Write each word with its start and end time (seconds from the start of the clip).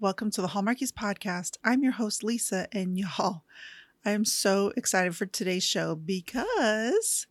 Welcome 0.00 0.30
to 0.30 0.40
the 0.40 0.48
Hallmarkies 0.48 0.92
podcast. 0.92 1.58
I'm 1.62 1.82
your 1.82 1.92
host, 1.92 2.24
Lisa, 2.24 2.68
and 2.72 2.96
y'all, 2.98 3.42
I 4.02 4.12
am 4.12 4.24
so 4.24 4.72
excited 4.74 5.14
for 5.14 5.26
today's 5.26 5.62
show 5.62 5.94
because 5.94 7.26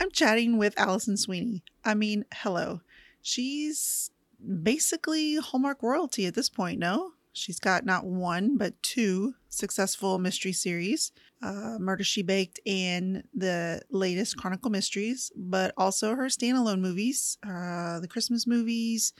I'm 0.00 0.10
chatting 0.10 0.58
with 0.58 0.76
Alison 0.76 1.16
Sweeney. 1.16 1.62
I 1.84 1.94
mean, 1.94 2.24
hello. 2.34 2.80
She's 3.22 4.10
basically 4.64 5.36
Hallmark 5.36 5.84
royalty 5.84 6.26
at 6.26 6.34
this 6.34 6.48
point, 6.48 6.80
no? 6.80 7.12
She's 7.32 7.60
got 7.60 7.84
not 7.84 8.04
one, 8.06 8.56
but 8.56 8.82
two 8.82 9.34
successful 9.48 10.18
mystery 10.18 10.52
series 10.52 11.12
uh, 11.40 11.76
Murder 11.78 12.02
She 12.02 12.22
Baked 12.22 12.58
and 12.66 13.22
the 13.32 13.82
latest 13.88 14.36
Chronicle 14.36 14.72
Mysteries, 14.72 15.30
but 15.36 15.72
also 15.76 16.16
her 16.16 16.26
standalone 16.26 16.80
movies, 16.80 17.38
uh, 17.46 18.00
the 18.00 18.08
Christmas 18.08 18.48
movies. 18.48 19.12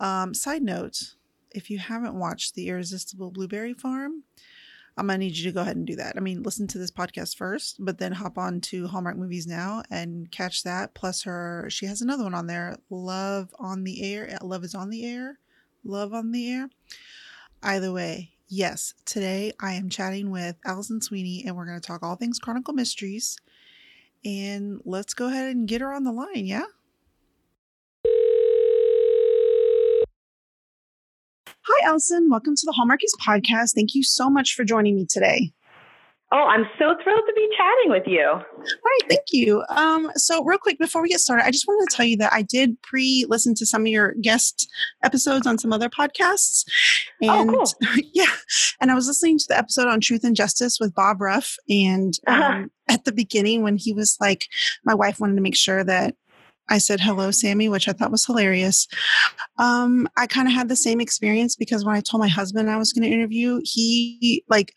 Um, 0.00 0.34
side 0.34 0.64
note 0.64 1.14
if 1.54 1.70
you 1.70 1.78
haven't 1.78 2.18
watched 2.18 2.54
The 2.54 2.68
Irresistible 2.68 3.30
Blueberry 3.30 3.72
Farm, 3.72 4.24
I'm 4.96 5.06
gonna 5.06 5.18
need 5.18 5.36
you 5.36 5.44
to 5.44 5.52
go 5.52 5.60
ahead 5.62 5.76
and 5.76 5.86
do 5.86 5.96
that. 5.96 6.14
I 6.16 6.20
mean, 6.20 6.42
listen 6.42 6.66
to 6.68 6.78
this 6.78 6.90
podcast 6.90 7.36
first, 7.36 7.76
but 7.78 7.98
then 7.98 8.12
hop 8.12 8.38
on 8.38 8.60
to 8.62 8.86
Hallmark 8.86 9.16
Movies 9.16 9.46
Now 9.46 9.82
and 9.90 10.30
catch 10.30 10.62
that. 10.62 10.94
Plus, 10.94 11.22
her 11.22 11.66
she 11.68 11.86
has 11.86 12.00
another 12.00 12.24
one 12.24 12.34
on 12.34 12.46
there, 12.46 12.76
Love 12.90 13.54
on 13.58 13.84
the 13.84 14.04
Air. 14.04 14.38
Uh, 14.40 14.44
Love 14.44 14.62
is 14.62 14.74
on 14.74 14.90
the 14.90 15.04
air. 15.04 15.38
Love 15.82 16.14
on 16.14 16.30
the 16.30 16.48
air. 16.50 16.70
Either 17.62 17.92
way, 17.92 18.32
yes. 18.46 18.94
Today 19.04 19.52
I 19.60 19.72
am 19.74 19.88
chatting 19.88 20.30
with 20.30 20.56
Alison 20.64 21.00
Sweeney, 21.00 21.44
and 21.44 21.56
we're 21.56 21.66
gonna 21.66 21.80
talk 21.80 22.02
all 22.02 22.16
things 22.16 22.38
Chronicle 22.38 22.74
Mysteries. 22.74 23.36
And 24.24 24.80
let's 24.84 25.12
go 25.12 25.26
ahead 25.26 25.54
and 25.54 25.68
get 25.68 25.80
her 25.80 25.92
on 25.92 26.04
the 26.04 26.12
line. 26.12 26.46
Yeah. 26.46 26.66
Hi, 31.66 31.88
Alison. 31.88 32.28
Welcome 32.30 32.54
to 32.56 32.66
the 32.66 32.74
Hallmarkies 32.78 33.16
podcast. 33.26 33.74
Thank 33.74 33.94
you 33.94 34.02
so 34.02 34.28
much 34.28 34.54
for 34.54 34.64
joining 34.64 34.96
me 34.96 35.06
today. 35.08 35.52
Oh, 36.32 36.46
I'm 36.48 36.64
so 36.78 36.94
thrilled 37.02 37.22
to 37.28 37.32
be 37.34 37.48
chatting 37.56 37.90
with 37.90 38.02
you. 38.06 38.24
All 38.26 38.38
right, 38.64 39.08
thank 39.08 39.26
you. 39.30 39.62
Um, 39.68 40.10
so, 40.16 40.42
real 40.42 40.58
quick 40.58 40.78
before 40.80 41.00
we 41.00 41.08
get 41.08 41.20
started, 41.20 41.44
I 41.46 41.50
just 41.52 41.66
wanted 41.68 41.88
to 41.88 41.96
tell 41.96 42.04
you 42.06 42.16
that 42.16 42.32
I 42.32 42.42
did 42.42 42.80
pre-listen 42.82 43.54
to 43.54 43.66
some 43.66 43.82
of 43.82 43.86
your 43.86 44.14
guest 44.20 44.68
episodes 45.04 45.46
on 45.46 45.58
some 45.58 45.72
other 45.72 45.88
podcasts, 45.88 46.64
Oh, 47.22 47.40
and 47.40 47.50
cool. 47.50 47.64
yeah, 48.14 48.24
and 48.80 48.90
I 48.90 48.94
was 48.94 49.06
listening 49.06 49.38
to 49.38 49.44
the 49.48 49.56
episode 49.56 49.86
on 49.86 50.00
Truth 50.00 50.24
and 50.24 50.34
Justice 50.34 50.78
with 50.80 50.94
Bob 50.94 51.20
Ruff, 51.20 51.54
and 51.68 52.14
um, 52.26 52.42
Uh-huh. 52.42 52.64
at 52.88 53.04
the 53.04 53.12
beginning 53.12 53.62
when 53.62 53.76
he 53.76 53.92
was 53.92 54.16
like, 54.20 54.46
my 54.84 54.94
wife 54.94 55.20
wanted 55.20 55.36
to 55.36 55.42
make 55.42 55.56
sure 55.56 55.84
that 55.84 56.16
I 56.68 56.78
said 56.78 57.00
hello, 57.00 57.30
Sami, 57.30 57.68
which 57.68 57.88
I 57.88 57.92
thought 57.92 58.10
was 58.10 58.26
hilarious. 58.26 58.88
Um, 59.58 60.08
I 60.16 60.26
kind 60.26 60.48
of 60.48 60.54
had 60.54 60.68
the 60.68 60.76
same 60.76 61.00
experience 61.00 61.56
because 61.56 61.84
when 61.84 61.94
I 61.94 62.00
told 62.00 62.20
my 62.20 62.28
husband 62.28 62.70
I 62.70 62.78
was 62.78 62.92
going 62.92 63.08
to 63.08 63.14
interview, 63.14 63.60
he 63.64 64.44
like 64.48 64.72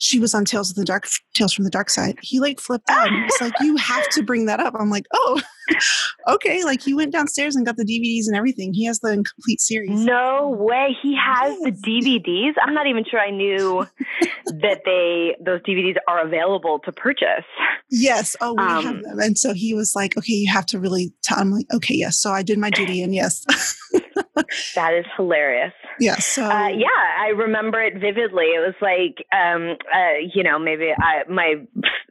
she 0.00 0.18
was 0.18 0.34
on 0.34 0.44
Tales 0.44 0.70
of 0.70 0.76
the 0.76 0.84
Dark, 0.84 1.06
Tales 1.34 1.52
from 1.52 1.64
the 1.64 1.70
Dark 1.70 1.90
Side. 1.90 2.18
He 2.22 2.40
like 2.40 2.58
flipped 2.58 2.88
out. 2.90 3.06
and 3.08 3.22
was 3.24 3.40
like, 3.40 3.52
"You 3.60 3.76
have 3.76 4.08
to 4.10 4.22
bring 4.22 4.46
that 4.46 4.58
up." 4.58 4.74
I'm 4.78 4.90
like, 4.90 5.06
"Oh, 5.12 5.40
okay." 6.28 6.64
Like 6.64 6.82
he 6.82 6.94
went 6.94 7.12
downstairs 7.12 7.54
and 7.54 7.64
got 7.66 7.76
the 7.76 7.84
DVDs 7.84 8.26
and 8.26 8.34
everything. 8.36 8.72
He 8.74 8.84
has 8.86 9.00
the 9.00 9.10
complete 9.34 9.60
series. 9.60 9.90
No 10.04 10.56
way. 10.58 10.96
He 11.02 11.14
has 11.16 11.56
the 11.60 11.70
DVDs. 11.72 12.54
I'm 12.62 12.74
not 12.74 12.86
even 12.86 13.04
sure 13.08 13.20
I 13.20 13.30
knew 13.30 13.86
that 14.46 14.80
they 14.84 15.36
those 15.44 15.60
DVDs 15.62 15.96
are 16.08 16.24
available 16.26 16.78
to 16.80 16.92
purchase. 16.92 17.44
Yes. 17.90 18.36
Oh, 18.40 18.54
we 18.54 18.62
have 18.62 18.84
Um, 18.86 19.02
them. 19.02 19.18
And 19.20 19.38
so 19.38 19.52
he 19.52 19.74
was 19.74 19.94
like, 19.94 20.16
"Okay, 20.16 20.32
you 20.32 20.50
have 20.50 20.66
to 20.66 20.78
really." 20.78 21.12
Tell. 21.22 21.38
I'm 21.38 21.50
like, 21.52 21.66
"Okay, 21.74 21.94
yes." 21.94 22.18
So 22.18 22.30
I 22.32 22.42
did 22.42 22.58
my 22.58 22.70
duty, 22.70 23.02
and 23.02 23.14
yes, 23.14 23.44
That 24.74 24.94
is 24.94 25.04
hilarious. 25.16 25.72
yes. 25.98 26.26
So 26.26 26.44
Uh, 26.44 26.68
yeah, 26.68 26.86
I 27.18 27.28
remember 27.28 27.82
it 27.82 27.94
vividly. 27.94 28.46
It 28.46 28.60
was 28.60 28.74
like, 28.80 29.26
um, 29.32 29.76
uh, 29.94 30.18
you 30.34 30.42
know, 30.42 30.58
maybe 30.58 30.92
I 30.98 31.22
my 31.28 31.54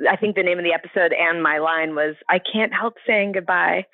I 0.09 0.15
think 0.15 0.35
the 0.35 0.43
name 0.43 0.57
of 0.57 0.63
the 0.63 0.73
episode 0.73 1.13
and 1.13 1.43
my 1.43 1.57
line 1.59 1.95
was 1.95 2.15
"I 2.29 2.39
can't 2.39 2.73
help 2.73 2.95
saying 3.05 3.33
goodbye," 3.33 3.85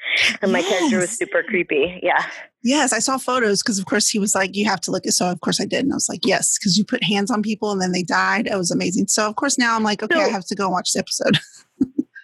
and 0.41 0.51
my 0.51 0.61
character 0.61 0.99
was 0.99 1.09
super 1.11 1.43
creepy. 1.43 1.99
Yeah. 2.03 2.23
Yes, 2.63 2.93
I 2.93 2.99
saw 2.99 3.19
photos 3.19 3.61
because, 3.61 3.77
of 3.77 3.85
course, 3.85 4.09
he 4.09 4.17
was 4.17 4.33
like, 4.33 4.55
"You 4.55 4.65
have 4.65 4.81
to 4.81 4.91
look." 4.91 5.05
at 5.05 5.13
So, 5.13 5.29
of 5.29 5.41
course, 5.41 5.61
I 5.61 5.65
did, 5.65 5.83
and 5.83 5.93
I 5.93 5.95
was 5.95 6.09
like, 6.09 6.25
"Yes," 6.25 6.57
because 6.57 6.77
you 6.77 6.83
put 6.85 7.03
hands 7.03 7.29
on 7.29 7.43
people 7.43 7.71
and 7.71 7.79
then 7.81 7.91
they 7.91 8.01
died. 8.03 8.47
It 8.47 8.57
was 8.57 8.71
amazing. 8.71 9.07
So, 9.07 9.27
of 9.27 9.35
course, 9.35 9.57
now 9.57 9.75
I'm 9.75 9.83
like, 9.83 10.01
"Okay, 10.01 10.19
I 10.19 10.29
have 10.29 10.45
to 10.45 10.55
go 10.55 10.63
and 10.65 10.73
watch 10.73 10.93
the 10.93 10.99
episode." 10.99 11.39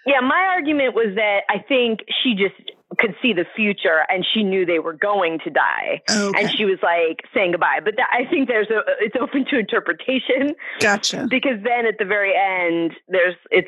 Yeah, 0.04 0.20
my 0.22 0.48
argument 0.56 0.96
was 0.96 1.14
that 1.16 1.42
I 1.48 1.60
think 1.60 2.00
she 2.24 2.34
just 2.34 2.56
could 3.02 3.16
see 3.22 3.34
the 3.34 3.46
future 3.56 4.02
and 4.10 4.24
she 4.34 4.44
knew 4.44 4.66
they 4.66 4.80
were 4.80 4.94
going 4.94 5.40
to 5.44 5.50
die. 5.50 6.02
Okay, 6.10 6.40
And 6.40 6.50
she 6.56 6.64
was 6.66 6.78
like 6.84 7.22
saying 7.34 7.52
goodbye. 7.52 7.80
But 7.84 7.96
that, 7.98 8.08
I 8.14 8.30
think 8.30 8.48
there's 8.48 8.70
a 8.70 8.82
it's 9.00 9.16
open 9.20 9.46
to 9.50 9.58
interpretation 9.60 10.54
gotcha. 10.80 11.28
because 11.30 11.58
then 11.64 11.86
at 11.88 11.98
the 12.00 12.06
very 12.06 12.34
end 12.36 12.94
there's 13.08 13.36
it's 13.50 13.68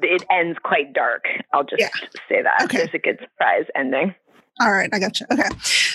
it 0.00 0.24
ends 0.30 0.58
quite 0.62 0.92
dark. 0.92 1.24
I'll 1.52 1.64
just 1.64 1.80
Yeah. 1.80 1.88
say 2.28 2.42
that. 2.42 2.62
Okay. 2.64 2.78
There's 2.78 2.94
a 2.94 2.98
good 2.98 3.18
surprise 3.20 3.64
ending. 3.76 4.14
All 4.60 4.70
right, 4.72 4.90
I 4.92 4.98
gotcha. 4.98 5.26
Okay, 5.32 5.48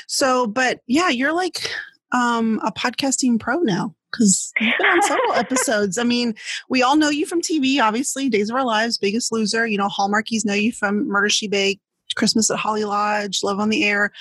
so, 0.08 0.48
but 0.48 0.82
yeah, 0.88 1.10
you're 1.10 1.34
like 1.34 1.70
um 2.12 2.60
a 2.66 2.72
podcasting 2.72 3.40
pro 3.40 3.60
now 3.60 3.94
because 4.12 4.52
you've 4.60 4.74
been 4.80 4.88
on 4.88 5.02
several 5.04 5.34
episodes. 5.36 5.98
I 5.98 6.04
mean, 6.04 6.34
we 6.70 6.82
all 6.82 6.96
know 6.96 7.10
you 7.10 7.26
from 7.26 7.42
TV, 7.42 7.80
obviously, 7.82 8.30
Days 8.30 8.50
of 8.50 8.56
Our 8.56 8.66
Lives, 8.66 8.98
Biggest 8.98 9.32
Loser. 9.32 9.68
You 9.68 9.78
know, 9.78 9.88
Hallmarkies 9.90 10.44
know 10.46 10.54
you 10.54 10.72
from 10.72 11.08
Murder 11.08 11.30
She 11.30 11.48
Baked, 11.48 11.82
Christmas 12.16 12.50
at 12.50 12.58
Holly 12.58 12.86
Lodge, 12.86 13.44
Love 13.44 13.60
on 13.60 13.70
the 13.70 13.84
Air, 13.84 14.12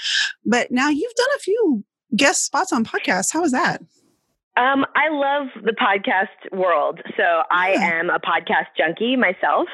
but 0.44 0.70
now 0.70 0.88
you've 0.88 1.14
done 1.14 1.36
a 1.36 1.40
few 1.40 1.84
guest 2.14 2.44
spots 2.44 2.72
on 2.72 2.84
podcasts. 2.84 3.32
How 3.32 3.40
was 3.40 3.52
that? 3.52 3.82
Um, 4.56 4.86
I 4.94 5.10
love 5.10 5.48
the 5.62 5.72
podcast 5.72 6.50
world. 6.50 7.00
So 7.14 7.42
I 7.50 7.72
am 7.72 8.08
a 8.08 8.18
podcast 8.18 8.68
junkie 8.76 9.14
myself. 9.14 9.68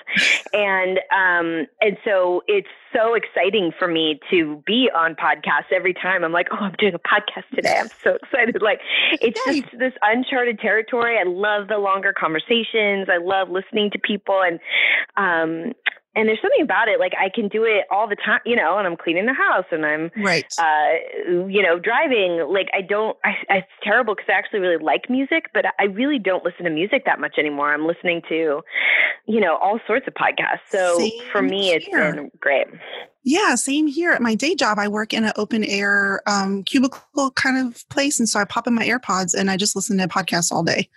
And 0.53 0.99
um, 1.15 1.67
and 1.81 1.97
so 2.05 2.43
it's 2.49 2.69
so 2.93 3.15
exciting 3.15 3.73
for 3.78 3.87
me 3.87 4.19
to 4.31 4.61
be 4.67 4.91
on 4.94 5.15
podcasts 5.15 5.73
every 5.73 5.94
time. 5.94 6.25
I'm 6.25 6.33
like, 6.33 6.49
oh, 6.50 6.56
I'm 6.56 6.75
doing 6.79 6.94
a 6.94 6.99
podcast 6.99 7.49
today. 7.55 7.79
I'm 7.79 7.91
so 8.03 8.17
excited. 8.17 8.61
Like 8.61 8.81
it's 9.12 9.41
just 9.47 9.79
this 9.79 9.93
uncharted 10.03 10.59
territory. 10.59 11.17
I 11.17 11.23
love 11.23 11.69
the 11.69 11.79
longer 11.79 12.12
conversations. 12.12 13.09
I 13.09 13.19
love 13.23 13.50
listening 13.50 13.93
to 13.93 14.00
people 14.00 14.43
and 14.43 14.59
um 15.17 15.75
and 16.15 16.28
there's 16.28 16.41
something 16.43 16.62
about 16.62 16.89
it, 16.89 17.00
like 17.00 17.12
I 17.19 17.31
can 17.34 17.49
do 17.49 17.65
it 17.65 17.84
all 17.91 18.09
the 18.09 18.17
time, 18.17 18.41
you 18.45 18.55
know, 18.56 18.77
and 18.78 18.87
I'm 18.87 18.97
cleaning 18.97 19.27
the 19.27 19.33
house 19.33 19.65
and 19.71 19.87
I'm 19.87 20.11
Right. 20.17 20.47
uh, 20.59 20.93
you 21.49 21.62
know, 21.62 21.78
driving, 21.78 22.47
like 22.53 22.69
I 22.75 22.83
don't, 22.83 23.17
I, 23.25 23.33
it's 23.56 23.69
terrible 23.83 24.15
because 24.15 24.28
I 24.28 24.33
actually 24.37 24.61
really 24.61 24.83
like 24.83 25.09
music, 25.09 25.47
but 25.55 25.65
I 25.78 25.84
really 25.84 26.19
don't 26.19 26.45
listen 26.45 26.65
to 26.65 26.71
music 26.71 27.05
that 27.06 27.19
much 27.19 27.37
anymore. 27.39 27.73
I'm 27.73 27.87
listening 27.87 28.23
to, 28.28 28.61
you 29.27 29.41
know, 29.41 29.56
all 29.56 29.81
sorts 29.87 30.06
of 30.06 30.15
podcasts. 30.15 30.61
So 30.71 30.99
for 31.33 31.41
Same 31.41 31.50
me, 31.50 31.71
it's 31.71 31.87
here. 31.87 32.12
been 32.12 32.31
great. 32.41 32.67
Yeah, 33.25 33.55
same 33.55 33.87
here. 33.87 34.10
At 34.10 34.21
my 34.21 34.34
day 34.34 34.55
job, 34.55 34.78
I 34.78 34.88
work 34.88 35.12
in 35.12 35.25
an 35.25 35.33
open 35.37 35.62
air 35.65 36.22
um, 36.27 36.65
cubicle 36.65 37.31
kind 37.33 37.56
of 37.56 37.88
place, 37.88 38.19
and 38.19 38.28
so 38.28 38.41
I 38.41 38.44
pop 38.44 38.66
in 38.66 38.75
my 38.75 38.84
AirPods 38.84 39.33
and 39.34 39.50
I 39.50 39.56
just 39.56 39.77
listen 39.77 39.97
to 39.99 40.09
podcasts 40.09 40.50
all 40.50 40.65
day. 40.65 40.88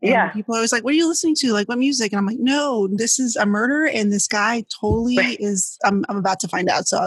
And 0.00 0.10
Yeah. 0.12 0.28
people 0.30 0.54
are 0.54 0.58
always 0.58 0.72
like, 0.72 0.84
"What 0.84 0.92
are 0.92 0.96
you 0.96 1.08
listening 1.08 1.34
to? 1.36 1.52
Like, 1.52 1.68
what 1.68 1.78
music?" 1.78 2.12
And 2.12 2.18
I'm 2.18 2.26
like, 2.26 2.38
"No, 2.38 2.86
this 2.86 3.18
is 3.18 3.34
a 3.34 3.46
murder, 3.46 3.86
and 3.86 4.12
this 4.12 4.28
guy 4.28 4.64
totally 4.80 5.16
Right. 5.18 5.36
is. 5.40 5.76
I'm, 5.84 6.04
I'm 6.08 6.16
about 6.16 6.38
to 6.40 6.48
find 6.48 6.68
out." 6.68 6.86
So, 6.86 6.98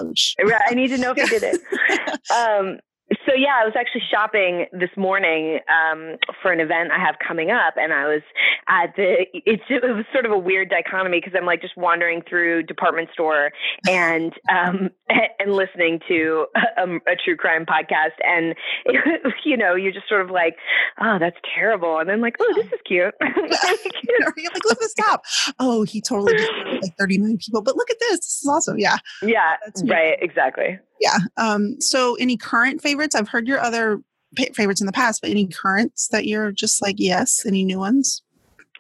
Right, 0.43 0.61
I 0.67 0.73
need 0.73 0.89
to 0.89 0.97
know 0.97 1.11
if 1.11 1.17
you 1.17 1.27
did 1.27 1.43
it. 1.43 1.61
Um, 2.31 2.79
so 3.29 3.35
yeah, 3.35 3.59
I 3.61 3.65
was 3.65 3.73
actually 3.77 4.01
shopping 4.09 4.65
this 4.71 4.89
morning 4.97 5.59
um, 5.69 6.17
for 6.41 6.51
an 6.51 6.59
event 6.59 6.91
I 6.91 6.99
have 6.99 7.15
coming 7.25 7.51
up, 7.51 7.75
and 7.77 7.93
I 7.93 8.05
was 8.07 8.21
at 8.67 8.95
the. 8.95 9.25
It's 9.33 9.63
it 9.69 9.83
was 9.83 10.05
sort 10.11 10.25
of 10.25 10.31
a 10.31 10.37
weird 10.37 10.69
dichotomy 10.69 11.19
because 11.19 11.33
I'm 11.37 11.45
like 11.45 11.61
just 11.61 11.77
wandering 11.77 12.23
through 12.27 12.63
department 12.63 13.09
store 13.13 13.51
and 13.87 14.33
um, 14.49 14.89
and 15.39 15.53
listening 15.53 15.99
to 16.07 16.47
a, 16.77 16.95
a 16.95 17.15
true 17.23 17.37
crime 17.37 17.65
podcast, 17.65 18.17
and 18.25 18.55
you 19.45 19.57
know 19.57 19.75
you're 19.75 19.93
just 19.93 20.09
sort 20.09 20.21
of 20.21 20.31
like, 20.31 20.55
oh, 20.99 21.17
that's 21.19 21.37
terrible, 21.55 21.99
and 21.99 22.09
then 22.09 22.21
like, 22.21 22.35
oh, 22.39 22.53
this 22.55 22.65
is 22.65 22.79
cute. 22.85 23.13
you're 23.21 24.51
like, 24.53 24.65
"Look 24.65 24.71
at 24.71 24.79
this 24.79 24.93
top." 24.95 25.23
Oh, 25.59 25.83
he 25.83 26.01
totally 26.01 26.35
just 26.35 26.51
like 26.81 26.97
30 26.97 27.17
million 27.19 27.37
people, 27.37 27.61
but 27.61 27.75
look 27.75 27.91
at 27.91 27.99
this. 27.99 28.19
This 28.19 28.39
is 28.41 28.47
awesome. 28.49 28.79
Yeah, 28.79 28.97
yeah, 29.21 29.57
That's 29.65 29.83
right, 29.87 30.17
exactly. 30.21 30.79
yeah. 30.99 31.17
Um, 31.37 31.79
so, 31.79 32.15
any 32.15 32.37
current 32.37 32.81
favorites? 32.81 33.15
I've 33.19 33.29
heard 33.29 33.47
your 33.47 33.59
other 33.59 34.01
pa- 34.37 34.45
favorites 34.53 34.81
in 34.81 34.87
the 34.87 34.93
past, 34.93 35.21
but 35.21 35.29
any 35.29 35.47
currents 35.47 36.07
that 36.09 36.25
you're 36.25 36.51
just 36.51 36.81
like, 36.81 36.95
yes? 36.97 37.45
Any 37.45 37.63
new 37.63 37.77
ones? 37.79 38.23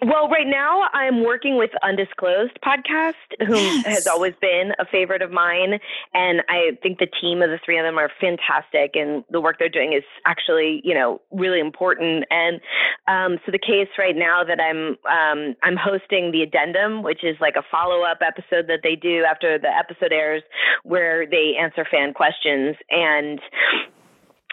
Well, 0.01 0.29
right 0.29 0.47
now 0.47 0.83
I'm 0.93 1.25
working 1.25 1.57
with 1.57 1.71
Undisclosed 1.83 2.57
Podcast, 2.65 3.15
who 3.45 3.57
Yes. 3.57 3.85
has 3.85 4.07
always 4.07 4.33
been 4.39 4.71
a 4.79 4.85
favorite 4.85 5.21
of 5.21 5.29
mine. 5.29 5.77
And 6.13 6.41
I 6.47 6.77
think 6.81 6.99
the 6.99 7.07
team 7.19 7.41
of 7.41 7.49
the 7.49 7.59
three 7.65 7.77
of 7.77 7.83
them 7.83 7.97
are 7.97 8.09
fantastic 8.21 8.91
and 8.95 9.25
the 9.29 9.41
work 9.41 9.57
they're 9.59 9.67
doing 9.67 9.91
is 9.91 10.03
actually, 10.25 10.79
you 10.85 10.93
know, 10.93 11.19
really 11.31 11.59
important. 11.59 12.23
And 12.31 12.61
um, 13.09 13.39
so 13.45 13.51
the 13.51 13.59
case 13.59 13.89
right 13.97 14.15
now 14.15 14.41
that 14.45 14.61
I'm 14.61 14.95
um, 15.11 15.55
I'm 15.63 15.75
hosting 15.75 16.31
the 16.31 16.43
addendum, 16.43 17.03
which 17.03 17.25
is 17.25 17.35
like 17.41 17.55
a 17.57 17.63
follow-up 17.69 18.19
episode 18.25 18.67
that 18.69 18.79
they 18.83 18.95
do 18.95 19.25
after 19.29 19.59
the 19.59 19.67
episode 19.67 20.13
airs 20.13 20.43
where 20.83 21.25
they 21.27 21.57
answer 21.59 21.85
fan 21.91 22.13
questions 22.13 22.77
and 22.89 23.41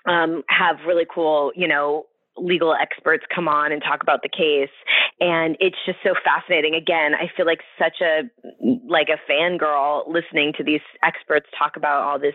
um, 0.06 0.42
have 0.48 0.76
really 0.86 1.06
cool, 1.12 1.52
you 1.54 1.68
know, 1.68 2.04
legal 2.38 2.74
experts 2.74 3.24
come 3.34 3.48
on 3.48 3.72
and 3.72 3.82
talk 3.82 4.02
about 4.02 4.22
the 4.22 4.28
case. 4.28 4.74
And 5.20 5.56
it's 5.58 5.76
just 5.86 5.98
so 6.04 6.14
fascinating. 6.22 6.74
Again, 6.74 7.14
I 7.14 7.30
feel 7.34 7.46
like 7.46 7.60
such 7.78 8.02
a, 8.02 8.22
like 8.86 9.08
a 9.08 9.30
fangirl 9.30 10.06
listening 10.06 10.52
to 10.58 10.64
these 10.64 10.82
experts 11.02 11.46
talk 11.58 11.76
about 11.76 12.02
all 12.02 12.18
this 12.18 12.34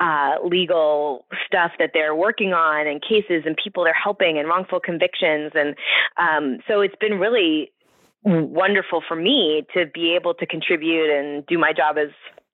uh, 0.00 0.36
legal 0.42 1.26
stuff 1.46 1.72
that 1.78 1.90
they're 1.92 2.14
working 2.14 2.54
on 2.54 2.86
and 2.86 3.02
cases 3.02 3.42
and 3.44 3.56
people 3.62 3.84
they're 3.84 3.92
helping 3.92 4.38
and 4.38 4.48
wrongful 4.48 4.80
convictions. 4.80 5.52
And 5.54 5.74
um, 6.16 6.60
so 6.66 6.80
it's 6.80 6.96
been 6.98 7.18
really 7.18 7.70
wonderful 8.24 9.02
for 9.06 9.16
me 9.16 9.66
to 9.74 9.86
be 9.92 10.14
able 10.14 10.34
to 10.34 10.46
contribute 10.46 11.10
and 11.10 11.44
do 11.46 11.58
my 11.58 11.72
job 11.72 11.96
as 11.98 12.08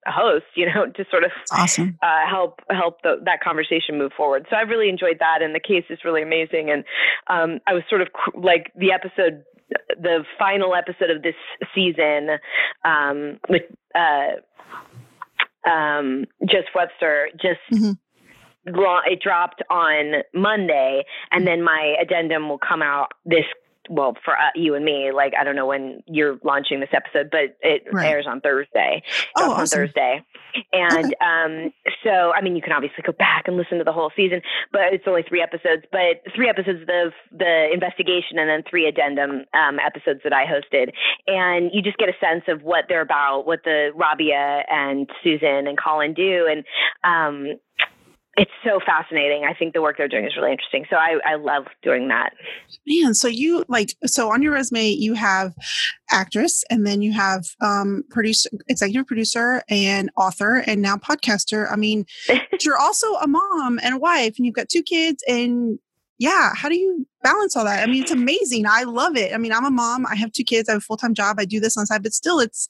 host, 0.05 0.45
you 0.55 0.65
know, 0.65 0.85
to 0.95 1.05
sort 1.09 1.23
of 1.23 1.31
awesome. 1.51 1.97
uh, 2.01 2.27
help 2.29 2.59
help 2.69 3.01
the, 3.03 3.15
that 3.25 3.41
conversation 3.41 3.97
move 3.97 4.11
forward. 4.15 4.45
So 4.49 4.55
I've 4.55 4.69
really 4.69 4.89
enjoyed 4.89 5.17
that, 5.19 5.41
and 5.41 5.53
the 5.55 5.59
case 5.59 5.85
is 5.89 5.99
really 6.03 6.21
amazing. 6.21 6.69
And 6.69 6.83
um, 7.27 7.59
I 7.67 7.73
was 7.73 7.83
sort 7.89 8.01
of 8.01 8.07
like 8.35 8.71
the 8.75 8.91
episode, 8.91 9.43
the 9.99 10.23
final 10.37 10.75
episode 10.75 11.09
of 11.09 11.23
this 11.23 11.35
season 11.73 12.37
um, 12.85 13.39
with 13.49 13.63
uh, 13.95 15.69
um, 15.69 16.25
Just 16.45 16.69
Webster, 16.75 17.29
just. 17.33 17.59
Mm-hmm 17.71 17.91
it 19.05 19.21
dropped 19.21 19.63
on 19.69 20.23
Monday, 20.33 21.03
and 21.31 21.47
then 21.47 21.63
my 21.63 21.95
addendum 22.01 22.49
will 22.49 22.59
come 22.59 22.81
out 22.81 23.13
this 23.25 23.45
well 23.89 24.15
for 24.23 24.35
uh, 24.35 24.49
you 24.55 24.75
and 24.75 24.85
me 24.85 25.11
like 25.13 25.33
i 25.39 25.43
don't 25.43 25.55
know 25.55 25.65
when 25.65 26.01
you're 26.07 26.39
launching 26.43 26.79
this 26.79 26.89
episode 26.93 27.29
but 27.31 27.57
it 27.61 27.83
right. 27.91 28.07
airs 28.07 28.25
on 28.27 28.41
thursday 28.41 29.01
oh, 29.37 29.51
awesome. 29.51 29.61
on 29.61 29.67
thursday 29.67 30.25
and 30.73 31.05
okay. 31.05 31.15
um 31.21 31.73
so 32.03 32.33
i 32.33 32.41
mean 32.41 32.55
you 32.55 32.61
can 32.61 32.71
obviously 32.71 33.03
go 33.05 33.11
back 33.11 33.47
and 33.47 33.57
listen 33.57 33.77
to 33.77 33.83
the 33.83 33.91
whole 33.91 34.11
season 34.15 34.41
but 34.71 34.93
it's 34.93 35.05
only 35.07 35.23
three 35.27 35.41
episodes 35.41 35.83
but 35.91 36.21
three 36.35 36.49
episodes 36.49 36.81
of 36.81 37.13
the 37.31 37.69
investigation 37.73 38.37
and 38.37 38.49
then 38.49 38.63
three 38.69 38.87
addendum 38.87 39.45
um, 39.53 39.77
episodes 39.85 40.19
that 40.23 40.33
i 40.33 40.45
hosted 40.45 40.91
and 41.27 41.71
you 41.73 41.81
just 41.81 41.97
get 41.97 42.09
a 42.09 42.17
sense 42.19 42.43
of 42.47 42.63
what 42.63 42.85
they're 42.89 43.01
about 43.01 43.45
what 43.45 43.59
the 43.63 43.89
rabia 43.95 44.63
and 44.69 45.09
susan 45.23 45.67
and 45.67 45.77
colin 45.77 46.13
do 46.13 46.47
and 46.49 46.63
um 47.03 47.57
it's 48.37 48.51
so 48.63 48.79
fascinating. 48.85 49.45
I 49.45 49.53
think 49.53 49.73
the 49.73 49.81
work 49.81 49.97
they're 49.97 50.07
doing 50.07 50.25
is 50.25 50.35
really 50.37 50.51
interesting. 50.51 50.85
So 50.89 50.95
I, 50.95 51.17
I 51.25 51.35
love 51.35 51.65
doing 51.81 52.07
that. 52.09 52.33
Man, 52.87 53.15
so 53.15 53.27
you 53.27 53.65
like 53.67 53.95
so 54.05 54.31
on 54.31 54.43
your 54.43 54.53
resume 54.53 54.89
you 54.89 55.15
have 55.15 55.55
actress 56.11 56.63
and 56.69 56.85
then 56.85 57.01
you 57.01 57.11
have 57.13 57.45
um 57.61 58.03
producer 58.09 58.49
executive 58.67 59.07
producer 59.07 59.63
and 59.69 60.11
author 60.15 60.63
and 60.67 60.81
now 60.81 60.95
podcaster. 60.97 61.71
I 61.71 61.75
mean, 61.75 62.05
you're 62.61 62.77
also 62.77 63.07
a 63.15 63.27
mom 63.27 63.79
and 63.81 63.95
a 63.95 63.97
wife 63.97 64.35
and 64.37 64.45
you've 64.45 64.55
got 64.55 64.69
two 64.69 64.83
kids 64.83 65.23
and 65.27 65.79
yeah, 66.19 66.51
how 66.55 66.67
do 66.67 66.75
you 66.75 67.05
balance 67.21 67.55
all 67.55 67.65
that? 67.65 67.87
I 67.87 67.91
mean, 67.91 68.01
it's 68.01 68.11
amazing. 68.11 68.65
I 68.67 68.83
love 68.83 69.15
it. 69.15 69.33
I 69.33 69.37
mean, 69.37 69.53
I'm 69.53 69.65
a 69.65 69.71
mom. 69.71 70.05
I 70.07 70.15
have 70.15 70.31
two 70.31 70.43
kids. 70.43 70.67
I 70.67 70.71
have 70.73 70.81
a 70.81 70.81
full 70.81 70.97
time 70.97 71.13
job. 71.13 71.37
I 71.39 71.45
do 71.45 71.59
this 71.59 71.77
on 71.77 71.83
the 71.83 71.87
side, 71.87 72.03
but 72.03 72.13
still, 72.13 72.39
it's 72.39 72.67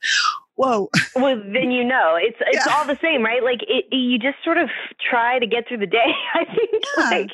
whoa. 0.57 0.89
well, 1.15 1.37
then 1.37 1.71
you 1.71 1.83
know 1.83 2.17
it's 2.19 2.37
it's 2.41 2.65
yeah. 2.65 2.73
all 2.73 2.85
the 2.85 2.97
same, 3.01 3.23
right? 3.23 3.43
Like 3.43 3.61
it, 3.67 3.85
you 3.91 4.19
just 4.19 4.43
sort 4.43 4.57
of 4.57 4.69
try 4.99 5.39
to 5.39 5.47
get 5.47 5.67
through 5.67 5.77
the 5.77 5.87
day. 5.87 6.11
I 6.33 6.45
think, 6.45 6.83
yeah. 6.97 7.09
like, 7.09 7.29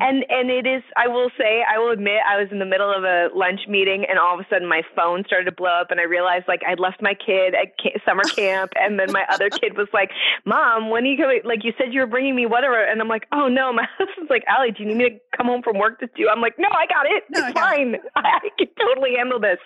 and 0.00 0.24
and 0.28 0.50
it 0.50 0.66
is. 0.66 0.82
I 0.96 1.06
will 1.06 1.30
say, 1.38 1.62
I 1.62 1.78
will 1.78 1.92
admit, 1.92 2.20
I 2.26 2.40
was 2.40 2.48
in 2.50 2.58
the 2.58 2.66
middle 2.66 2.90
of 2.90 3.04
a 3.04 3.28
lunch 3.34 3.60
meeting, 3.68 4.04
and 4.08 4.18
all 4.18 4.34
of 4.34 4.40
a 4.40 4.46
sudden 4.50 4.68
my 4.68 4.82
phone 4.96 5.24
started 5.26 5.44
to 5.44 5.52
blow 5.52 5.70
up, 5.70 5.90
and 5.90 6.00
I 6.00 6.04
realized 6.04 6.46
like 6.48 6.62
I'd 6.66 6.80
left 6.80 7.00
my 7.00 7.14
kid 7.14 7.54
at 7.54 7.68
summer 8.04 8.24
camp, 8.36 8.72
and 8.74 8.98
then 8.98 9.12
my 9.12 9.24
other 9.30 9.50
kid 9.50 9.76
was 9.76 9.88
like, 9.92 10.10
"Mom, 10.44 10.90
when 10.90 11.04
are 11.04 11.06
you 11.06 11.16
coming? 11.16 11.40
Like 11.44 11.64
you 11.64 11.72
said 11.78 11.92
you 11.92 12.00
were 12.00 12.06
bringing 12.06 12.34
me 12.34 12.46
whatever," 12.46 12.82
and 12.82 13.00
I'm 13.00 13.08
like, 13.08 13.26
"Oh 13.32 13.48
no." 13.48 13.72
My 13.72 13.86
husband's 13.98 14.30
like, 14.30 14.44
"Allie, 14.48 14.72
do 14.72 14.82
you 14.82 14.88
need 14.88 14.96
me 14.96 15.10
to 15.10 15.20
come 15.36 15.46
home 15.46 15.62
from 15.62 15.78
work 15.78 16.00
to 16.00 16.08
do?" 16.16 16.28
I'm 16.28 16.40
like, 16.40 16.58
"No, 16.58 16.68
I 16.68 16.86
got 16.86 17.06
it. 17.06 17.24
No, 17.30 17.46
it's 17.46 17.56
I 17.56 17.60
fine. 17.60 17.94
It. 17.94 18.00
I, 18.16 18.40
I 18.42 18.48
can 18.58 18.68
totally 18.80 19.14
handle 19.16 19.40
this." 19.40 19.58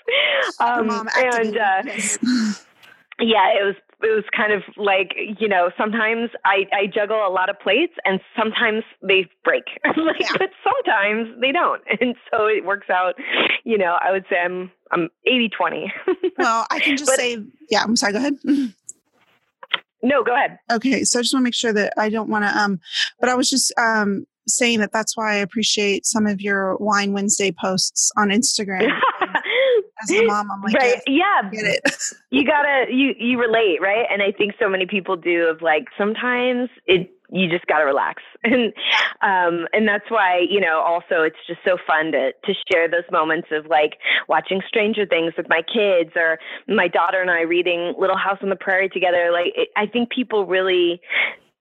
Um, 0.59 0.89
mom, 0.89 1.09
and. 1.17 1.57
Uh, 1.57 1.83
yeah, 3.21 3.49
it 3.59 3.65
was 3.65 3.77
it 4.03 4.15
was 4.15 4.25
kind 4.37 4.53
of 4.53 4.63
like 4.77 5.15
you 5.41 5.49
know 5.49 5.71
sometimes 5.79 6.31
I 6.45 6.67
I 6.73 6.87
juggle 6.87 7.27
a 7.27 7.33
lot 7.33 7.49
of 7.49 7.59
plates 7.59 7.95
and 8.05 8.21
sometimes 8.37 8.85
they 9.03 9.27
break. 9.45 9.65
Like 9.97 10.21
yeah. 10.21 10.33
but 10.39 10.51
sometimes 10.63 11.29
they 11.41 11.53
don't. 11.53 11.83
And 12.01 12.15
so 12.31 12.47
it 12.47 12.65
works 12.65 12.91
out 12.91 13.15
you 13.65 13.79
know 13.79 13.97
I 14.01 14.13
would 14.13 14.25
say 14.29 14.37
I'm 14.39 14.71
I'm 14.93 15.09
80 15.27 15.49
20 15.49 15.93
well 16.39 16.67
I 16.71 16.79
can 16.81 16.97
just 16.97 17.11
but, 17.11 17.19
say 17.19 17.43
yeah 17.71 17.83
I'm 17.83 17.97
sorry 17.97 18.13
go 18.13 18.19
ahead. 18.19 18.37
No 20.03 20.23
go 20.23 20.35
ahead. 20.35 20.59
Okay 20.71 21.05
so 21.05 21.19
I 21.19 21.23
just 21.23 21.33
want 21.33 21.43
to 21.43 21.45
make 21.45 21.55
sure 21.55 21.73
that 21.73 21.95
I 21.97 22.11
don't 22.11 22.29
want 22.29 22.45
to 22.45 22.57
um 22.57 22.81
but 23.19 23.31
I 23.31 23.35
was 23.35 23.49
just 23.49 23.73
um 23.79 24.27
saying 24.47 24.79
that 24.81 24.93
that's 24.93 25.17
why 25.17 25.33
I 25.33 25.37
appreciate 25.37 26.07
some 26.07 26.27
of 26.27 26.41
your 26.41 26.77
wine 26.77 27.13
Wednesday 27.13 27.51
posts 27.51 28.13
on 28.17 28.29
Instagram 28.29 28.93
as 30.11 30.27
mom, 30.27 30.51
I'm 30.51 30.63
like, 30.63 30.75
right, 30.75 31.03
yeah, 31.07 31.49
get 31.51 31.65
it. 31.65 31.81
you 32.31 32.45
gotta, 32.45 32.87
you 32.91 33.15
you 33.19 33.39
relate, 33.41 33.81
right? 33.81 34.07
And 34.11 34.23
I 34.23 34.33
think 34.33 34.55
so 34.59 34.69
many 34.69 34.87
people 34.87 35.17
do. 35.17 35.47
Of 35.47 35.63
like, 35.63 35.87
sometimes 35.97 36.71
it 36.87 37.11
you 37.31 37.49
just 37.49 37.67
got 37.67 37.79
to 37.79 37.85
relax 37.85 38.23
and 38.45 38.73
um 39.23 39.67
and 39.73 39.87
that's 39.89 40.11
why 40.11 40.45
you 40.49 40.61
know 40.61 40.81
also 40.81 41.23
it's 41.23 41.37
just 41.47 41.61
so 41.65 41.77
fun 41.87 42.13
to 42.13 42.33
to 42.45 42.55
share 42.71 42.89
those 42.89 43.09
moments 43.11 43.49
of 43.51 43.67
like 43.67 43.99
watching 44.29 44.61
stranger 44.67 45.07
things 45.07 45.33
with 45.37 45.49
my 45.49 45.63
kids 45.63 46.11
or 46.15 46.39
my 46.69 46.89
daughter 46.89 47.21
and 47.21 47.31
I 47.31 47.43
reading 47.43 47.95
little 47.99 48.17
house 48.17 48.39
on 48.43 48.49
the 48.49 48.57
prairie 48.57 48.89
together 48.89 49.31
like 49.33 49.53
it, 49.57 49.69
i 49.77 49.87
think 49.87 50.11
people 50.11 50.47
really 50.47 51.01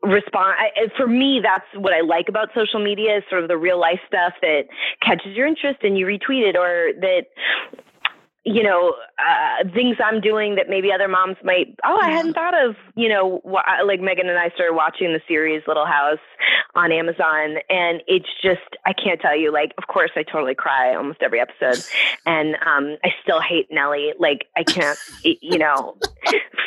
respond 0.03 0.55
I, 0.59 0.87
for 0.95 1.07
me 1.07 1.41
that's 1.41 1.65
what 1.75 1.93
i 1.93 2.01
like 2.01 2.29
about 2.29 2.49
social 2.53 2.83
media 2.83 3.17
is 3.17 3.23
sort 3.29 3.41
of 3.41 3.47
the 3.47 3.57
real 3.57 3.79
life 3.79 3.99
stuff 4.07 4.33
that 4.41 4.63
catches 5.01 5.35
your 5.35 5.47
interest 5.47 5.79
and 5.83 5.97
you 5.97 6.05
retweet 6.05 6.47
it 6.47 6.55
or 6.55 6.91
that 7.01 7.25
you 8.45 8.61
know, 8.61 8.93
uh, 9.17 9.67
things 9.73 9.97
I'm 10.03 10.21
doing 10.21 10.53
that 10.55 10.69
maybe 10.69 10.91
other 10.91 11.07
moms 11.07 11.37
might, 11.43 11.75
oh, 11.83 11.99
I 11.99 12.11
hadn't 12.11 12.33
thought 12.33 12.53
of, 12.53 12.75
you 12.95 13.09
know, 13.09 13.41
wh- 13.43 13.85
like 13.85 13.99
Megan 13.99 14.29
and 14.29 14.37
I 14.37 14.49
started 14.49 14.75
watching 14.75 15.13
the 15.13 15.21
series 15.27 15.63
Little 15.67 15.87
House 15.87 16.19
on 16.75 16.91
Amazon. 16.91 17.57
And 17.71 18.03
it's 18.07 18.29
just, 18.43 18.61
I 18.85 18.93
can't 18.93 19.19
tell 19.19 19.35
you, 19.35 19.51
like, 19.51 19.73
of 19.79 19.87
course, 19.87 20.11
I 20.15 20.21
totally 20.21 20.53
cry 20.53 20.93
almost 20.95 21.21
every 21.21 21.39
episode. 21.41 21.83
And 22.27 22.55
um, 22.65 22.97
I 23.03 23.09
still 23.21 23.39
hate 23.39 23.67
Nellie. 23.69 24.13
Like, 24.17 24.47
I 24.57 24.63
can't, 24.63 24.97
you 25.23 25.59
know, 25.59 25.95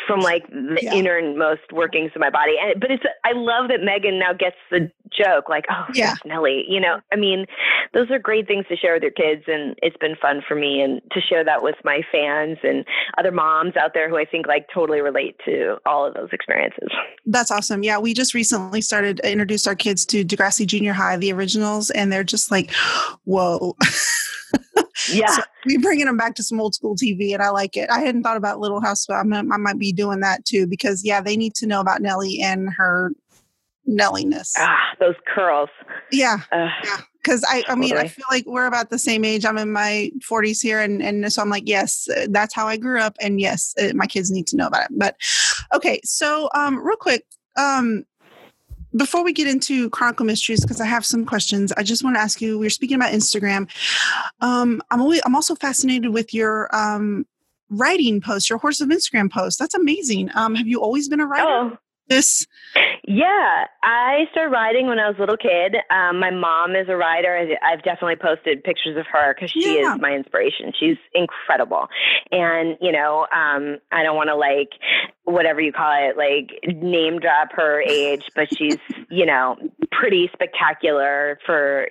from 0.06 0.20
like 0.20 0.48
the 0.48 0.78
yeah. 0.80 0.94
innermost 0.94 1.72
workings 1.72 2.12
of 2.14 2.20
my 2.20 2.30
body. 2.30 2.54
And, 2.60 2.80
but 2.80 2.92
it's, 2.92 3.02
I 3.24 3.32
love 3.32 3.68
that 3.68 3.82
Megan 3.82 4.20
now 4.20 4.32
gets 4.32 4.56
the 4.70 4.90
joke, 5.18 5.48
like, 5.48 5.64
oh, 5.70 5.86
yeah, 5.94 6.14
Nellie, 6.24 6.64
you 6.68 6.80
know, 6.80 7.00
I 7.12 7.16
mean, 7.16 7.46
those 7.92 8.10
are 8.10 8.18
great 8.18 8.46
things 8.46 8.66
to 8.68 8.76
share 8.76 8.94
with 8.94 9.02
your 9.02 9.12
kids. 9.12 9.44
And 9.46 9.78
it's 9.82 9.96
been 9.96 10.16
fun 10.20 10.42
for 10.46 10.54
me 10.54 10.80
and 10.80 11.00
to 11.12 11.20
share 11.20 11.44
that 11.44 11.62
with 11.62 11.76
my 11.84 12.02
fans 12.10 12.58
and 12.62 12.84
other 13.16 13.32
moms 13.32 13.76
out 13.76 13.92
there 13.94 14.08
who 14.08 14.16
I 14.16 14.24
think 14.24 14.46
like 14.46 14.66
totally 14.72 15.00
relate 15.00 15.36
to 15.44 15.78
all 15.86 16.06
of 16.06 16.14
those 16.14 16.28
experiences. 16.32 16.88
That's 17.26 17.50
awesome. 17.50 17.82
Yeah, 17.82 17.98
we 17.98 18.14
just 18.14 18.34
recently 18.34 18.80
started 18.80 19.20
introduced 19.20 19.66
our 19.66 19.74
kids 19.74 20.04
to 20.06 20.24
Degrassi 20.24 20.66
Junior 20.66 20.92
High, 20.92 21.16
the 21.16 21.32
originals, 21.32 21.90
and 21.90 22.12
they're 22.12 22.24
just 22.24 22.50
like, 22.50 22.72
whoa. 23.24 23.76
yeah, 25.12 25.26
so 25.26 25.42
we're 25.66 25.80
bringing 25.80 26.06
them 26.06 26.16
back 26.16 26.34
to 26.36 26.42
some 26.42 26.60
old 26.60 26.74
school 26.74 26.96
TV, 26.96 27.32
and 27.32 27.42
I 27.42 27.50
like 27.50 27.76
it. 27.76 27.90
I 27.90 28.00
hadn't 28.00 28.22
thought 28.22 28.36
about 28.36 28.60
Little 28.60 28.80
House, 28.80 29.06
but 29.06 29.14
I'm, 29.14 29.32
I 29.32 29.56
might 29.56 29.78
be 29.78 29.92
doing 29.92 30.20
that 30.20 30.44
too 30.44 30.66
because 30.66 31.04
yeah, 31.04 31.20
they 31.20 31.36
need 31.36 31.54
to 31.56 31.66
know 31.66 31.80
about 31.80 32.00
Nellie 32.00 32.40
and 32.42 32.70
her 32.76 33.12
Nelliness. 33.88 34.54
Ah, 34.58 34.94
those 35.00 35.16
curls. 35.34 35.70
Yeah. 36.12 36.38
Uh, 36.52 36.68
yeah 36.84 36.98
because 37.28 37.44
I, 37.46 37.62
I 37.68 37.74
mean, 37.74 37.96
I 37.96 38.08
feel 38.08 38.24
like 38.30 38.46
we're 38.46 38.66
about 38.66 38.88
the 38.88 38.98
same 38.98 39.24
age. 39.24 39.44
I'm 39.44 39.58
in 39.58 39.70
my 39.70 40.10
40s 40.18 40.62
here, 40.62 40.80
and 40.80 41.02
and 41.02 41.30
so 41.30 41.42
I'm 41.42 41.50
like, 41.50 41.64
yes, 41.66 42.08
uh, 42.08 42.26
that's 42.30 42.54
how 42.54 42.66
I 42.66 42.76
grew 42.78 43.00
up, 43.00 43.16
and 43.20 43.40
yes, 43.40 43.74
uh, 43.78 43.92
my 43.94 44.06
kids 44.06 44.30
need 44.30 44.46
to 44.48 44.56
know 44.56 44.66
about 44.66 44.84
it. 44.84 44.98
But 44.98 45.16
okay, 45.74 46.00
so 46.04 46.48
um, 46.54 46.78
real 46.78 46.96
quick, 46.96 47.26
um, 47.56 48.04
before 48.96 49.22
we 49.22 49.32
get 49.34 49.46
into 49.46 49.90
Chronicle 49.90 50.24
Mysteries, 50.24 50.62
because 50.62 50.80
I 50.80 50.86
have 50.86 51.04
some 51.04 51.26
questions, 51.26 51.70
I 51.72 51.82
just 51.82 52.02
want 52.02 52.16
to 52.16 52.20
ask 52.20 52.40
you. 52.40 52.58
We 52.58 52.66
are 52.66 52.70
speaking 52.70 52.96
about 52.96 53.12
Instagram. 53.12 53.68
Um, 54.40 54.80
I'm 54.90 55.02
always, 55.02 55.20
I'm 55.26 55.34
also 55.34 55.54
fascinated 55.54 56.12
with 56.14 56.32
your 56.32 56.74
um 56.74 57.26
riding 57.68 58.22
posts, 58.22 58.48
your 58.48 58.58
horse 58.58 58.80
of 58.80 58.88
Instagram 58.88 59.30
posts. 59.30 59.58
That's 59.58 59.74
amazing. 59.74 60.30
Um, 60.34 60.54
have 60.54 60.66
you 60.66 60.80
always 60.80 61.08
been 61.08 61.20
a 61.20 61.26
rider? 61.26 61.46
Oh 61.46 61.78
this? 62.08 62.46
Yeah, 63.04 63.64
I 63.82 64.26
started 64.32 64.50
riding 64.50 64.86
when 64.86 64.98
I 64.98 65.08
was 65.08 65.16
a 65.16 65.20
little 65.20 65.36
kid. 65.36 65.76
Um, 65.90 66.20
my 66.20 66.30
mom 66.30 66.76
is 66.76 66.88
a 66.88 66.96
rider. 66.96 67.56
I've 67.64 67.82
definitely 67.82 68.16
posted 68.16 68.62
pictures 68.62 68.98
of 68.98 69.06
her 69.10 69.34
because 69.34 69.50
she 69.50 69.80
yeah. 69.80 69.94
is 69.94 70.00
my 70.00 70.12
inspiration. 70.12 70.72
She's 70.78 70.98
incredible. 71.14 71.88
And, 72.30 72.76
you 72.82 72.92
know, 72.92 73.26
um, 73.34 73.78
I 73.92 74.02
don't 74.02 74.16
want 74.16 74.28
to 74.28 74.36
like, 74.36 74.70
whatever 75.24 75.60
you 75.60 75.72
call 75.72 75.92
it, 75.94 76.16
like 76.18 76.50
name 76.82 77.18
drop 77.18 77.52
her 77.52 77.80
age, 77.80 78.24
but 78.34 78.54
she's, 78.54 78.78
you 79.10 79.24
know, 79.24 79.56
pretty 79.90 80.28
spectacular 80.32 81.38
for 81.46 81.88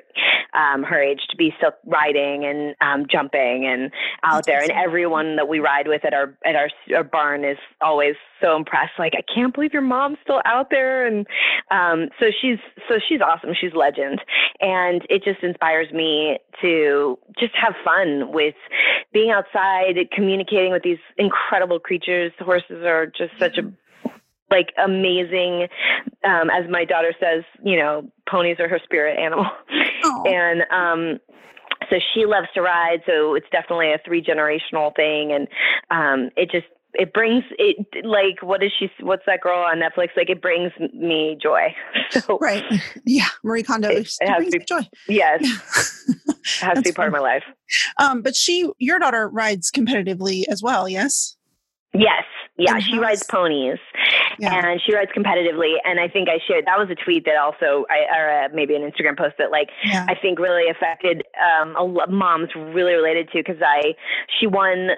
um, 0.54 0.84
her 0.84 1.02
age 1.02 1.22
to 1.30 1.36
be 1.36 1.54
still 1.58 1.72
riding 1.86 2.46
and 2.46 2.76
um, 2.82 3.08
jumping 3.10 3.66
and 3.66 3.92
out 4.24 4.46
there. 4.46 4.62
And 4.62 4.72
everyone 4.72 5.36
that 5.38 5.48
we 5.48 5.60
ride 5.60 5.88
with 5.88 6.06
at 6.06 6.14
our 6.14 6.38
at 6.46 6.56
our, 6.56 6.70
our 6.96 7.04
barn 7.04 7.44
is 7.44 7.58
always 7.82 8.16
so 8.42 8.56
impressed. 8.56 8.94
Like, 8.98 9.14
I 9.18 9.24
can't 9.34 9.54
believe 9.54 9.74
your 9.74 9.82
mom's 10.08 10.20
still 10.24 10.42
out 10.46 10.70
there. 10.70 11.06
And 11.06 11.28
um, 11.72 12.10
so 12.20 12.28
she's 12.42 12.60
so 12.88 12.96
she's 13.08 13.22
awesome. 13.22 13.52
She's 13.60 13.74
legend, 13.74 14.22
and 14.60 15.02
it 15.10 15.24
just 15.24 15.44
inspires 15.44 15.92
me 15.92 16.40
to 16.62 17.18
just 17.40 17.54
have 17.56 17.74
fun 17.84 18.32
with 18.32 18.56
being 19.14 19.32
outside, 19.32 19.96
communicating 20.14 20.72
with 20.72 20.84
these 20.84 21.00
incredible 21.18 21.80
creatures. 21.80 22.32
Horses 22.40 22.84
are 22.84 23.06
just 23.06 23.34
such 23.40 23.58
a 23.58 23.72
like 24.50 24.68
amazing 24.82 25.68
um 26.24 26.50
as 26.50 26.70
my 26.70 26.86
daughter 26.86 27.14
says 27.20 27.44
you 27.66 27.76
know 27.76 28.10
ponies 28.30 28.56
are 28.60 28.70
her 28.70 28.80
spirit 28.82 29.20
animal 29.20 29.46
and 30.26 30.62
um 30.72 31.20
so 31.90 31.98
she 32.14 32.26
loves 32.26 32.48
to 32.54 32.62
ride 32.62 33.00
so 33.06 33.36
it's 33.36 33.50
definitely 33.52 33.92
a 33.92 34.00
three 34.06 34.24
generational 34.24 34.96
thing 34.96 35.34
and 35.34 35.50
um 35.92 36.30
it 36.38 36.50
just 36.50 36.68
it 36.98 37.14
brings 37.14 37.44
it 37.60 37.86
like 38.04 38.42
what 38.42 38.64
is 38.64 38.72
she 38.78 38.90
what's 39.02 39.24
that 39.28 39.42
girl 39.42 39.60
on 39.60 39.78
netflix? 39.78 40.10
Like 40.18 40.30
it 40.30 40.42
brings 40.42 40.72
me 40.94 41.38
joy. 41.42 41.74
So 42.10 42.38
right. 42.40 42.64
Yeah 43.06 43.28
marie 43.44 43.64
kondo 43.64 43.90
it, 43.90 44.10
it, 44.22 44.30
has 44.30 44.46
to 44.46 44.60
be 44.60 44.66
joy. 44.66 44.88
Yes. 45.08 45.42
It 45.44 46.64
has 46.64 46.78
to 46.78 46.82
be 46.82 46.92
part 46.92 47.08
fun. 47.08 47.08
of 47.08 47.12
my 47.14 47.20
life. 47.20 47.44
Um 48.00 48.22
but 48.22 48.36
she 48.36 48.70
your 48.80 48.98
daughter 48.98 49.30
rides 49.30 49.72
competitively 49.72 50.44
as 50.50 50.64
well 50.64 50.90
yes? 50.90 51.36
Yes. 51.94 52.24
Yeah 52.58 52.80
she 52.80 52.98
rides 52.98 53.24
ponies. 53.24 53.78
Yeah. 54.40 54.54
and 54.54 54.82
she 54.82 54.96
rides 54.96 55.12
competitively. 55.16 55.76
And 55.84 56.00
i 56.00 56.08
think 56.08 56.30
i 56.30 56.40
shared 56.48 56.66
that 56.66 56.80
was 56.80 56.90
a 56.90 56.96
tweet 56.96 57.26
that 57.26 57.38
also 57.38 57.86
i 57.90 58.18
or 58.18 58.46
uh, 58.46 58.50
maybe 58.54 58.76
an 58.76 58.82
instagram 58.82 59.18
post 59.18 59.36
that 59.38 59.52
like 59.52 59.70
yeah. 59.84 60.06
i 60.08 60.16
think 60.16 60.40
really 60.40 60.70
affected 60.70 61.24
um 61.44 61.76
a, 61.76 62.08
moms 62.08 62.50
really 62.56 62.94
related 62.94 63.30
to 63.32 63.40
because 63.40 63.62
i 63.62 63.94
she 64.40 64.48
won 64.48 64.92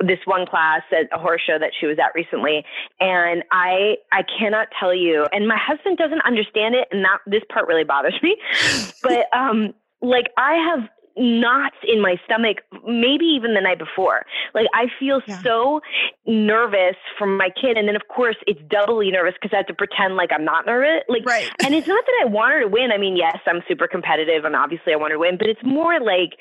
this 0.00 0.18
one 0.24 0.46
class 0.46 0.82
at 0.92 1.06
a 1.12 1.20
horse 1.20 1.42
show 1.46 1.58
that 1.58 1.72
she 1.78 1.86
was 1.86 1.98
at 1.98 2.14
recently 2.14 2.64
and 2.98 3.42
i 3.52 3.96
i 4.12 4.22
cannot 4.38 4.68
tell 4.78 4.94
you 4.94 5.26
and 5.32 5.46
my 5.46 5.58
husband 5.58 5.96
doesn't 5.98 6.22
understand 6.22 6.74
it 6.74 6.88
and 6.90 7.04
that 7.04 7.18
this 7.26 7.42
part 7.52 7.66
really 7.68 7.84
bothers 7.84 8.18
me 8.22 8.36
but 9.02 9.26
um 9.36 9.72
like 10.02 10.30
i 10.36 10.54
have 10.54 10.88
knots 11.16 11.76
in 11.86 12.00
my 12.00 12.16
stomach, 12.24 12.58
maybe 12.86 13.24
even 13.24 13.54
the 13.54 13.60
night 13.60 13.78
before. 13.78 14.24
Like 14.54 14.66
I 14.74 14.86
feel 14.98 15.20
yeah. 15.26 15.42
so 15.42 15.80
nervous 16.26 16.96
for 17.18 17.26
my 17.26 17.48
kid. 17.50 17.76
And 17.76 17.88
then 17.88 17.96
of 17.96 18.02
course 18.08 18.36
it's 18.46 18.60
doubly 18.68 19.10
nervous 19.10 19.34
because 19.34 19.52
I 19.52 19.58
have 19.58 19.66
to 19.66 19.74
pretend 19.74 20.16
like 20.16 20.30
I'm 20.32 20.44
not 20.44 20.66
nervous. 20.66 21.02
Like 21.08 21.24
right. 21.26 21.50
and 21.64 21.74
it's 21.74 21.86
not 21.86 22.04
that 22.04 22.14
I 22.22 22.24
want 22.26 22.52
her 22.52 22.60
to 22.60 22.68
win. 22.68 22.92
I 22.92 22.98
mean, 22.98 23.16
yes, 23.16 23.38
I'm 23.46 23.62
super 23.68 23.86
competitive 23.86 24.44
and 24.44 24.54
obviously 24.56 24.92
I 24.92 24.96
want 24.96 25.12
her 25.12 25.16
to 25.16 25.20
win, 25.20 25.36
but 25.38 25.48
it's 25.48 25.62
more 25.64 26.00
like 26.00 26.38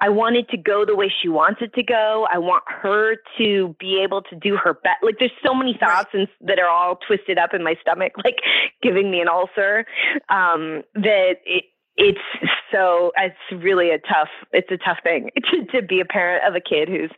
I 0.00 0.08
want 0.08 0.36
it 0.36 0.48
to 0.50 0.56
go 0.56 0.84
the 0.84 0.94
way 0.94 1.12
she 1.22 1.28
wants 1.28 1.60
it 1.62 1.74
to 1.74 1.82
go. 1.82 2.26
I 2.32 2.38
want 2.38 2.64
her 2.66 3.16
to 3.38 3.76
be 3.80 4.00
able 4.02 4.22
to 4.22 4.36
do 4.36 4.56
her 4.56 4.74
best. 4.74 5.02
Like 5.02 5.16
there's 5.18 5.32
so 5.44 5.54
many 5.54 5.76
thoughts 5.78 6.10
right. 6.14 6.28
and, 6.40 6.48
that 6.48 6.58
are 6.58 6.68
all 6.68 6.98
twisted 7.06 7.38
up 7.38 7.54
in 7.54 7.64
my 7.64 7.74
stomach, 7.80 8.12
like 8.24 8.38
giving 8.82 9.10
me 9.10 9.20
an 9.20 9.28
ulcer, 9.28 9.86
um, 10.28 10.82
that 10.94 11.36
it, 11.44 11.64
it's 11.98 12.20
so 12.72 13.12
it's 13.16 13.62
really 13.62 13.90
a 13.90 13.98
tough 13.98 14.28
it's 14.52 14.70
a 14.70 14.76
tough 14.76 14.98
thing 15.02 15.30
to, 15.50 15.64
to 15.66 15.82
be 15.82 16.00
a 16.00 16.04
parent 16.04 16.46
of 16.46 16.54
a 16.54 16.60
kid 16.60 16.88
who's 16.88 17.10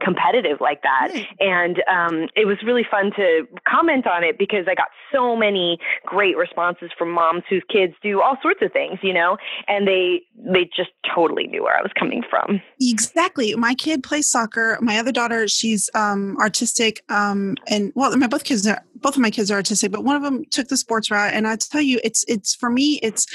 competitive 0.00 0.58
like 0.60 0.82
that. 0.82 1.08
And 1.40 1.82
um, 1.90 2.28
it 2.36 2.46
was 2.46 2.58
really 2.64 2.84
fun 2.88 3.12
to 3.16 3.46
comment 3.66 4.06
on 4.06 4.22
it 4.22 4.38
because 4.38 4.66
i 4.68 4.74
got 4.74 4.88
so 5.12 5.34
many 5.34 5.78
great 6.04 6.36
responses 6.36 6.90
from 6.98 7.10
moms 7.10 7.42
whose 7.48 7.62
kids 7.70 7.94
do 8.02 8.20
all 8.20 8.36
sorts 8.42 8.60
of 8.62 8.72
things 8.72 8.98
you 9.02 9.12
know 9.12 9.38
and 9.68 9.88
they 9.88 10.20
they 10.36 10.64
just 10.76 10.90
totally 11.14 11.46
knew 11.46 11.62
where 11.62 11.76
i 11.76 11.82
was 11.82 11.92
coming 11.98 12.22
from. 12.28 12.60
Exactly. 12.80 13.54
My 13.54 13.74
kid 13.74 14.02
plays 14.02 14.28
soccer. 14.28 14.78
My 14.82 14.98
other 14.98 15.12
daughter 15.12 15.48
she's 15.48 15.88
um, 15.94 16.36
artistic 16.38 17.02
um, 17.08 17.56
and 17.68 17.92
well 17.94 18.14
my 18.16 18.26
both 18.26 18.44
kids 18.44 18.66
are 18.66 18.82
both 18.96 19.14
of 19.14 19.22
my 19.22 19.30
kids 19.30 19.50
are 19.50 19.56
artistic 19.56 19.90
but 19.90 20.04
one 20.04 20.16
of 20.16 20.22
them 20.22 20.44
took 20.50 20.68
the 20.68 20.76
sports 20.76 21.10
route 21.10 21.32
and 21.32 21.46
i 21.46 21.56
tell 21.56 21.80
you 21.80 22.00
it's 22.02 22.24
it's 22.28 22.54
for 22.54 22.70
me 22.70 22.98
it's 23.02 23.26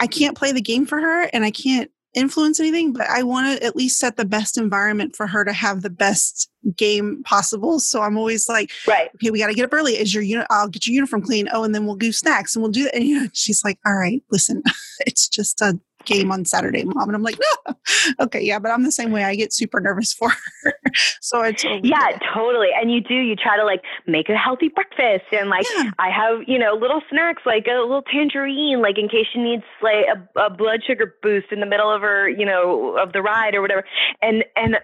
I 0.00 0.06
can't 0.06 0.36
play 0.36 0.52
the 0.52 0.60
game 0.60 0.86
for 0.86 1.00
her 1.00 1.22
and 1.32 1.44
I 1.44 1.50
can't 1.50 1.90
influence 2.14 2.58
anything, 2.58 2.92
but 2.92 3.08
I 3.08 3.22
want 3.22 3.58
to 3.58 3.64
at 3.64 3.76
least 3.76 3.98
set 3.98 4.16
the 4.16 4.24
best 4.24 4.56
environment 4.56 5.14
for 5.14 5.26
her 5.26 5.44
to 5.44 5.52
have 5.52 5.82
the 5.82 5.90
best 5.90 6.50
game 6.76 7.22
possible. 7.24 7.80
So 7.80 8.02
I'm 8.02 8.16
always 8.16 8.48
like, 8.48 8.70
right. 8.86 9.10
okay, 9.16 9.30
we 9.30 9.38
got 9.38 9.48
to 9.48 9.54
get 9.54 9.64
up 9.64 9.74
early. 9.74 9.94
Is 9.94 10.14
your 10.14 10.22
unit? 10.22 10.46
I'll 10.50 10.68
get 10.68 10.86
your 10.86 10.94
uniform 10.94 11.22
clean. 11.22 11.48
Oh, 11.52 11.64
and 11.64 11.74
then 11.74 11.86
we'll 11.86 11.96
do 11.96 12.12
snacks 12.12 12.54
and 12.54 12.62
we'll 12.62 12.72
do 12.72 12.84
that. 12.84 12.94
And 12.94 13.04
you 13.04 13.20
know, 13.20 13.28
she's 13.32 13.64
like, 13.64 13.78
all 13.86 13.94
right, 13.94 14.22
listen, 14.30 14.62
it's 15.00 15.28
just 15.28 15.60
a 15.60 15.78
game 16.04 16.32
on 16.32 16.44
Saturday, 16.44 16.84
mom. 16.84 17.08
And 17.08 17.16
I'm 17.16 17.22
like, 17.22 17.38
no, 17.38 17.74
okay, 18.20 18.40
yeah, 18.40 18.58
but 18.58 18.70
I'm 18.70 18.84
the 18.84 18.92
same 18.92 19.10
way. 19.10 19.24
I 19.24 19.34
get 19.34 19.52
super 19.52 19.80
nervous 19.80 20.12
for 20.12 20.30
her. 20.30 20.74
so 21.20 21.40
I 21.42 21.52
totally 21.52 21.88
Yeah, 21.88 22.18
totally. 22.34 22.68
And 22.74 22.90
you 22.90 23.00
do, 23.00 23.14
you 23.14 23.36
try 23.36 23.56
to 23.56 23.64
like 23.64 23.82
make 24.06 24.28
a 24.28 24.36
healthy 24.36 24.68
breakfast 24.68 25.26
and 25.32 25.50
like 25.50 25.66
yeah. 25.76 25.90
I 25.98 26.10
have, 26.10 26.40
you 26.46 26.58
know, 26.58 26.74
little 26.74 27.02
snacks 27.10 27.42
like 27.44 27.66
a 27.66 27.80
little 27.80 28.02
tangerine, 28.02 28.80
like 28.80 28.98
in 28.98 29.08
case 29.08 29.26
she 29.32 29.40
needs 29.40 29.64
like 29.82 30.06
a, 30.06 30.40
a 30.40 30.50
blood 30.50 30.80
sugar 30.86 31.14
boost 31.22 31.52
in 31.52 31.60
the 31.60 31.66
middle 31.66 31.92
of 31.92 32.02
her, 32.02 32.28
you 32.28 32.44
know, 32.44 32.96
of 32.98 33.12
the 33.12 33.22
ride 33.22 33.54
or 33.54 33.62
whatever. 33.62 33.84
And 34.22 34.44
and 34.56 34.76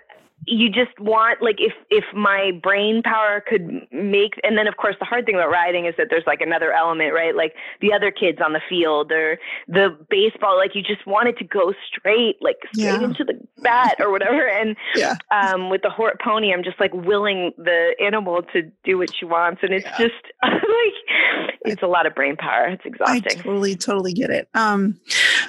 you 0.46 0.68
just 0.68 0.98
want 0.98 1.40
like 1.40 1.56
if 1.58 1.72
if 1.90 2.04
my 2.14 2.50
brain 2.62 3.02
power 3.02 3.42
could 3.46 3.86
make 3.92 4.34
and 4.42 4.58
then 4.58 4.66
of 4.66 4.76
course 4.76 4.94
the 4.98 5.04
hard 5.04 5.24
thing 5.24 5.34
about 5.34 5.50
riding 5.50 5.86
is 5.86 5.94
that 5.96 6.08
there's 6.10 6.26
like 6.26 6.40
another 6.40 6.72
element 6.72 7.14
right? 7.14 7.34
Like 7.34 7.54
the 7.80 7.92
other 7.92 8.10
kids 8.10 8.38
on 8.44 8.52
the 8.52 8.60
field 8.68 9.10
or 9.10 9.38
the 9.68 9.96
baseball 10.10 10.56
like 10.56 10.74
you 10.74 10.82
just 10.82 11.06
want 11.06 11.28
it 11.28 11.38
to 11.38 11.44
go 11.44 11.72
straight 11.88 12.36
like 12.42 12.56
straight 12.74 12.84
yeah. 12.84 13.02
into 13.02 13.24
the 13.24 13.38
bat 13.58 13.96
or 14.00 14.10
whatever. 14.10 14.48
And 14.54 14.76
yeah. 14.94 15.16
um 15.30 15.68
with 15.68 15.82
the 15.82 15.90
horse 15.90 16.16
pony 16.22 16.52
i'm 16.52 16.62
just 16.62 16.78
like 16.78 16.92
willing 16.94 17.52
the 17.56 17.94
animal 18.00 18.42
to 18.52 18.62
do 18.84 18.98
what 18.98 19.14
she 19.14 19.24
wants. 19.24 19.62
And 19.62 19.72
it's 19.72 19.84
yeah. 19.84 19.98
just 19.98 20.14
like 20.42 21.54
it's 21.64 21.82
a 21.82 21.86
lot 21.86 22.06
of 22.06 22.14
brain 22.14 22.36
power. 22.36 22.68
It's 22.68 22.84
exhausting. 22.84 23.24
i 23.26 23.42
totally 23.42 23.76
totally 23.76 24.12
get 24.12 24.30
it. 24.30 24.48
Um 24.54 25.00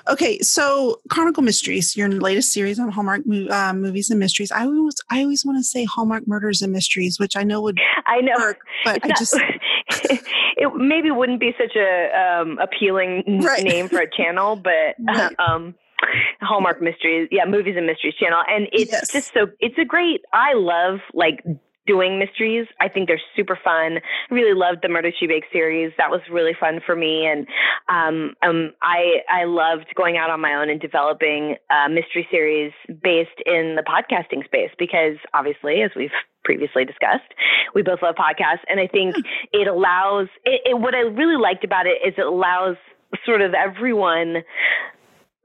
okay 0.08 0.39
so 0.39 1.01
chronicle 1.10 1.44
mysteries 1.44 1.98
your 1.98 2.10
latest 2.10 2.51
series 2.54 2.80
on 2.80 2.89
hallmark 2.89 3.22
uh, 3.50 3.74
movies 3.74 4.10
and 4.10 4.20
mysteries. 4.20 4.51
I 4.51 4.65
always 4.77 4.96
I 5.10 5.22
always 5.22 5.46
want 5.46 5.58
to 5.60 5.63
say 5.63 5.84
Hallmark 5.84 6.27
Murders 6.27 6.62
and 6.62 6.72
Mysteries, 6.72 7.20
which 7.20 7.36
I 7.36 7.44
know 7.44 7.62
would 7.62 7.79
I 8.05 8.22
know, 8.22 8.34
work, 8.38 8.60
but 8.84 8.98
it's 8.98 9.05
I 9.05 9.08
not, 9.08 9.17
just 9.17 9.36
it 10.58 10.75
maybe 10.75 11.12
wouldn't 11.12 11.39
be 11.39 11.53
such 11.58 11.75
a 11.75 12.41
um, 12.41 12.58
appealing 12.60 13.41
right. 13.44 13.63
name 13.63 13.89
for 13.89 14.00
a 14.00 14.10
channel, 14.10 14.55
but 14.55 14.96
right. 15.08 15.36
um, 15.39 15.75
Hallmark 16.41 16.82
Mysteries, 16.82 17.29
yeah, 17.32 17.46
movies 17.46 17.75
and 17.77 17.86
mysteries 17.86 18.15
channel, 18.15 18.41
and 18.48 18.67
it's 18.72 18.91
yes. 18.91 19.12
just 19.12 19.34
so 19.34 19.48
it's 19.60 19.77
a 19.77 19.86
great. 19.86 20.22
I 20.34 20.53
love 20.53 21.00
like 21.13 21.44
doing 21.88 22.20
mysteries. 22.20 22.68
I 22.80 22.89
think 22.89 23.08
they're 23.08 23.22
super 23.36 23.58
fun. 23.62 24.00
I 24.30 24.34
really 24.34 24.58
loved 24.58 24.80
the 24.82 24.89
Murder 24.89 25.12
She 25.18 25.27
Bakes 25.27 25.48
series. 25.51 25.92
That 25.98 26.10
was 26.10 26.22
really 26.32 26.54
fun 26.60 26.80
for 26.86 26.96
me. 26.96 27.25
And 27.25 27.48
um, 27.89 28.36
um, 28.42 28.74
I, 28.82 29.22
I 29.32 29.46
loved 29.46 29.94
going 29.96 30.18
out 30.18 30.30
on 30.30 30.42
my 30.42 30.54
own 30.54 30.70
and 30.70 30.80
developing 30.80 31.56
a 31.70 31.89
mystery 31.89 32.27
series 32.32 32.72
based 32.88 33.42
in 33.46 33.75
the 33.75 33.84
podcasting 33.84 34.44
space 34.46 34.72
because 34.77 35.18
obviously, 35.34 35.82
as 35.82 35.92
we've 35.96 36.12
previously 36.46 36.86
discussed. 36.86 37.34
We 37.74 37.82
both 37.82 38.01
love 38.01 38.15
podcasts. 38.15 38.63
And 38.70 38.80
I 38.80 38.88
think 38.88 39.15
it 39.51 39.68
allows, 39.68 40.27
it, 40.46 40.62
it, 40.63 40.80
what 40.80 40.96
I 40.96 41.00
really 41.00 41.42
liked 41.42 41.65
about 41.65 41.88
it 41.88 41.98
is 42.08 42.13
it 42.18 42.25
allows 42.25 42.77
sort 43.25 43.42
of 43.42 43.54
everyone 43.54 44.44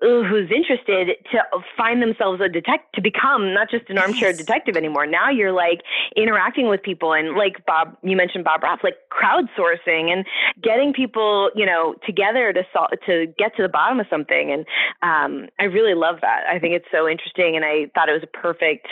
who's 0.01 0.51
interested 0.51 1.17
to 1.31 1.43
find 1.77 2.03
themselves 2.03 2.41
a 2.41 2.49
detective 2.49 2.89
to 2.95 3.03
become 3.03 3.53
not 3.53 3.71
just 3.71 3.89
an 3.91 3.99
armchair 3.99 4.33
detective 4.33 4.77
anymore. 4.77 5.07
Now 5.07 5.29
you're 5.29 5.53
like 5.53 5.81
interacting 6.17 6.69
with 6.69 6.83
people 6.83 7.13
and 7.13 7.37
like 7.37 7.65
bob 7.67 7.97
you 8.03 8.17
mentioned 8.17 8.45
Bob 8.45 8.63
Ruff 8.63 8.81
like 8.83 8.97
crowdsourcing 9.13 10.11
and 10.11 10.25
getting 10.63 10.93
people 10.93 11.51
you 11.55 11.67
know 11.67 11.95
together 12.07 12.53
to 12.53 12.63
solve 12.73 12.91
to 13.07 13.27
get 13.39 13.55
to 13.57 13.63
the 13.63 13.69
bottom 13.69 14.01
of 14.01 14.07
something. 14.09 14.51
And 14.51 14.65
um, 15.03 15.49
i 15.59 15.65
really 15.65 15.95
love 15.95 16.17
that. 16.23 16.45
I 16.49 16.59
think 16.59 16.75
it's 16.75 16.89
so 16.91 17.09
interesting 17.09 17.57
and 17.57 17.65
i 17.65 17.87
thought 17.95 18.09
it 18.09 18.13
was 18.13 18.23
a 18.23 18.39
perfect 18.39 18.89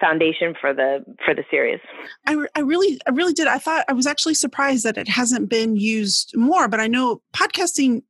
foundation 0.00 0.54
for 0.60 0.74
the 0.74 1.04
for 1.24 1.34
the 1.34 1.44
series. 1.50 1.80
I, 2.26 2.44
I 2.56 2.60
really 2.60 3.00
i 3.06 3.10
really 3.10 3.32
did. 3.32 3.46
I 3.46 3.58
thought 3.58 3.84
i 3.88 3.92
was 3.92 4.06
actually 4.06 4.34
surprised 4.34 4.84
that 4.84 4.98
it 4.98 5.08
hasn't 5.08 5.48
been 5.48 5.76
used 5.76 6.36
more 6.36 6.68
but 6.68 6.80
i 6.80 6.86
know 6.86 7.22
podcasting 7.32 8.02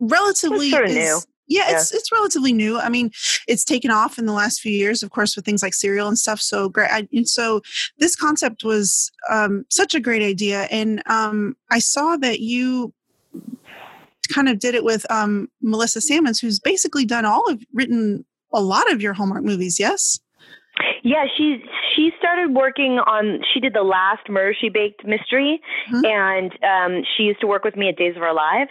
relatively 0.00 0.70
sort 0.70 0.84
of 0.84 0.90
is, 0.90 0.96
new 0.96 1.20
yeah, 1.50 1.68
yeah, 1.68 1.76
it's 1.76 1.92
it's 1.92 2.12
relatively 2.12 2.52
new. 2.52 2.78
I 2.78 2.88
mean, 2.88 3.10
it's 3.48 3.64
taken 3.64 3.90
off 3.90 4.18
in 4.18 4.26
the 4.26 4.32
last 4.32 4.60
few 4.60 4.72
years, 4.72 5.02
of 5.02 5.10
course, 5.10 5.34
with 5.34 5.44
things 5.44 5.62
like 5.62 5.74
Serial 5.74 6.06
and 6.06 6.18
stuff. 6.18 6.40
So 6.40 6.68
great, 6.68 6.90
I, 6.90 7.08
and 7.12 7.28
so 7.28 7.60
this 7.98 8.14
concept 8.14 8.62
was 8.62 9.10
um, 9.28 9.66
such 9.68 9.94
a 9.94 10.00
great 10.00 10.22
idea, 10.22 10.68
and 10.70 11.02
um, 11.06 11.56
I 11.70 11.80
saw 11.80 12.16
that 12.18 12.38
you 12.38 12.94
kind 14.32 14.48
of 14.48 14.60
did 14.60 14.76
it 14.76 14.84
with 14.84 15.04
um, 15.10 15.48
Melissa 15.60 16.00
Salmons, 16.00 16.38
who's 16.38 16.60
basically 16.60 17.04
done 17.04 17.24
all 17.24 17.44
of 17.50 17.60
written 17.74 18.24
a 18.54 18.60
lot 18.60 18.90
of 18.92 19.02
your 19.02 19.12
Hallmark 19.12 19.42
movies. 19.42 19.80
Yes. 19.80 20.20
Yeah, 21.02 21.26
she 21.36 21.62
she 21.94 22.10
started 22.18 22.54
working 22.54 22.98
on. 22.98 23.40
She 23.52 23.60
did 23.60 23.74
the 23.74 23.82
last 23.82 24.28
murder 24.28 24.54
she 24.58 24.68
baked 24.68 25.04
mystery, 25.04 25.60
mm-hmm. 25.90 26.04
and 26.04 26.52
um, 26.64 27.04
she 27.16 27.24
used 27.24 27.40
to 27.40 27.46
work 27.46 27.64
with 27.64 27.76
me 27.76 27.88
at 27.88 27.96
Days 27.96 28.16
of 28.16 28.22
Our 28.22 28.34
Lives, 28.34 28.70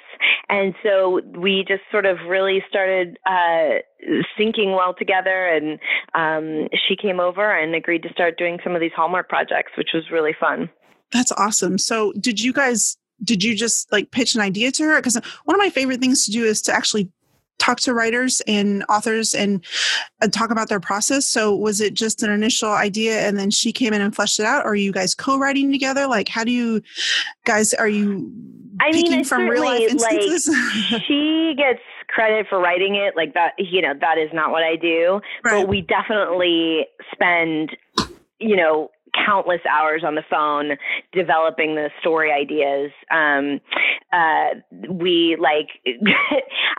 and 0.50 0.74
so 0.84 1.22
we 1.38 1.66
just 1.68 1.82
sort 1.92 2.06
of 2.06 2.18
really 2.28 2.64
started 2.68 3.18
uh, 3.26 3.80
syncing 4.38 4.76
well 4.76 4.94
together. 4.98 5.48
And 5.48 5.80
um, 6.16 6.70
she 6.88 6.96
came 6.96 7.20
over 7.20 7.58
and 7.58 7.76
agreed 7.76 8.04
to 8.04 8.10
start 8.14 8.38
doing 8.38 8.60
some 8.64 8.76
of 8.76 8.82
these 8.82 8.94
Hallmark 8.96 9.30
projects, 9.30 9.74
which 9.78 9.90
was 9.94 10.04
really 10.12 10.36
fun. 10.40 10.70
That's 11.12 11.32
awesome. 11.34 11.78
So, 11.78 12.14
did 12.20 12.40
you 12.40 12.54
guys? 12.54 12.98
Did 13.22 13.44
you 13.44 13.54
just 13.54 13.92
like 13.92 14.12
pitch 14.12 14.34
an 14.34 14.42
idea 14.42 14.72
to 14.72 14.84
her? 14.84 14.96
Because 14.96 15.20
one 15.44 15.56
of 15.56 15.60
my 15.60 15.70
favorite 15.70 16.00
things 16.00 16.26
to 16.26 16.32
do 16.32 16.46
is 16.46 16.62
to 16.64 16.74
actually 16.74 17.12
talk 17.60 17.80
to 17.82 17.94
writers 17.94 18.42
and 18.48 18.84
authors 18.90 19.34
and 19.34 19.64
uh, 20.22 20.28
talk 20.28 20.50
about 20.50 20.70
their 20.70 20.80
process. 20.80 21.28
So 21.28 21.56
was 21.56 21.80
it 21.80 21.94
just 21.94 22.24
an 22.24 22.32
initial 22.32 22.72
idea 22.72 23.28
and 23.28 23.38
then 23.38 23.52
she 23.52 23.72
came 23.72 23.94
in 23.94 24.02
and 24.02 24.16
fleshed 24.16 24.40
it 24.40 24.46
out? 24.46 24.66
Or 24.66 24.72
are 24.72 24.76
you 24.76 24.92
guys 24.92 25.14
co-writing 25.14 25.72
together? 25.72 26.08
Like 26.08 26.28
how 26.28 26.44
do 26.44 26.52
you 26.52 26.82
guys 27.46 27.74
are 27.74 27.88
you 27.88 28.32
I 28.82 28.92
mean, 28.92 29.24
from 29.24 29.48
real 29.48 29.64
life 29.64 29.82
instances? 29.82 30.48
Like, 30.92 31.02
she 31.08 31.54
gets 31.58 31.82
credit 32.08 32.48
for 32.50 32.60
writing 32.60 32.96
it. 32.96 33.16
Like 33.16 33.34
that, 33.34 33.54
you 33.58 33.82
know, 33.82 33.94
that 34.00 34.18
is 34.18 34.30
not 34.34 34.52
what 34.52 34.64
I 34.64 34.76
do. 34.76 35.22
Right. 35.44 35.62
But 35.62 35.68
we 35.68 35.82
definitely 35.82 36.88
spend, 37.12 37.76
you 38.40 38.56
know, 38.56 38.90
countless 39.26 39.62
hours 39.70 40.04
on 40.06 40.16
the 40.16 40.24
phone 40.30 40.78
developing 41.12 41.76
the 41.76 41.90
story 42.00 42.32
ideas. 42.32 42.92
Um, 43.12 43.60
uh, 44.12 44.60
we 44.90 45.38
like, 45.40 45.70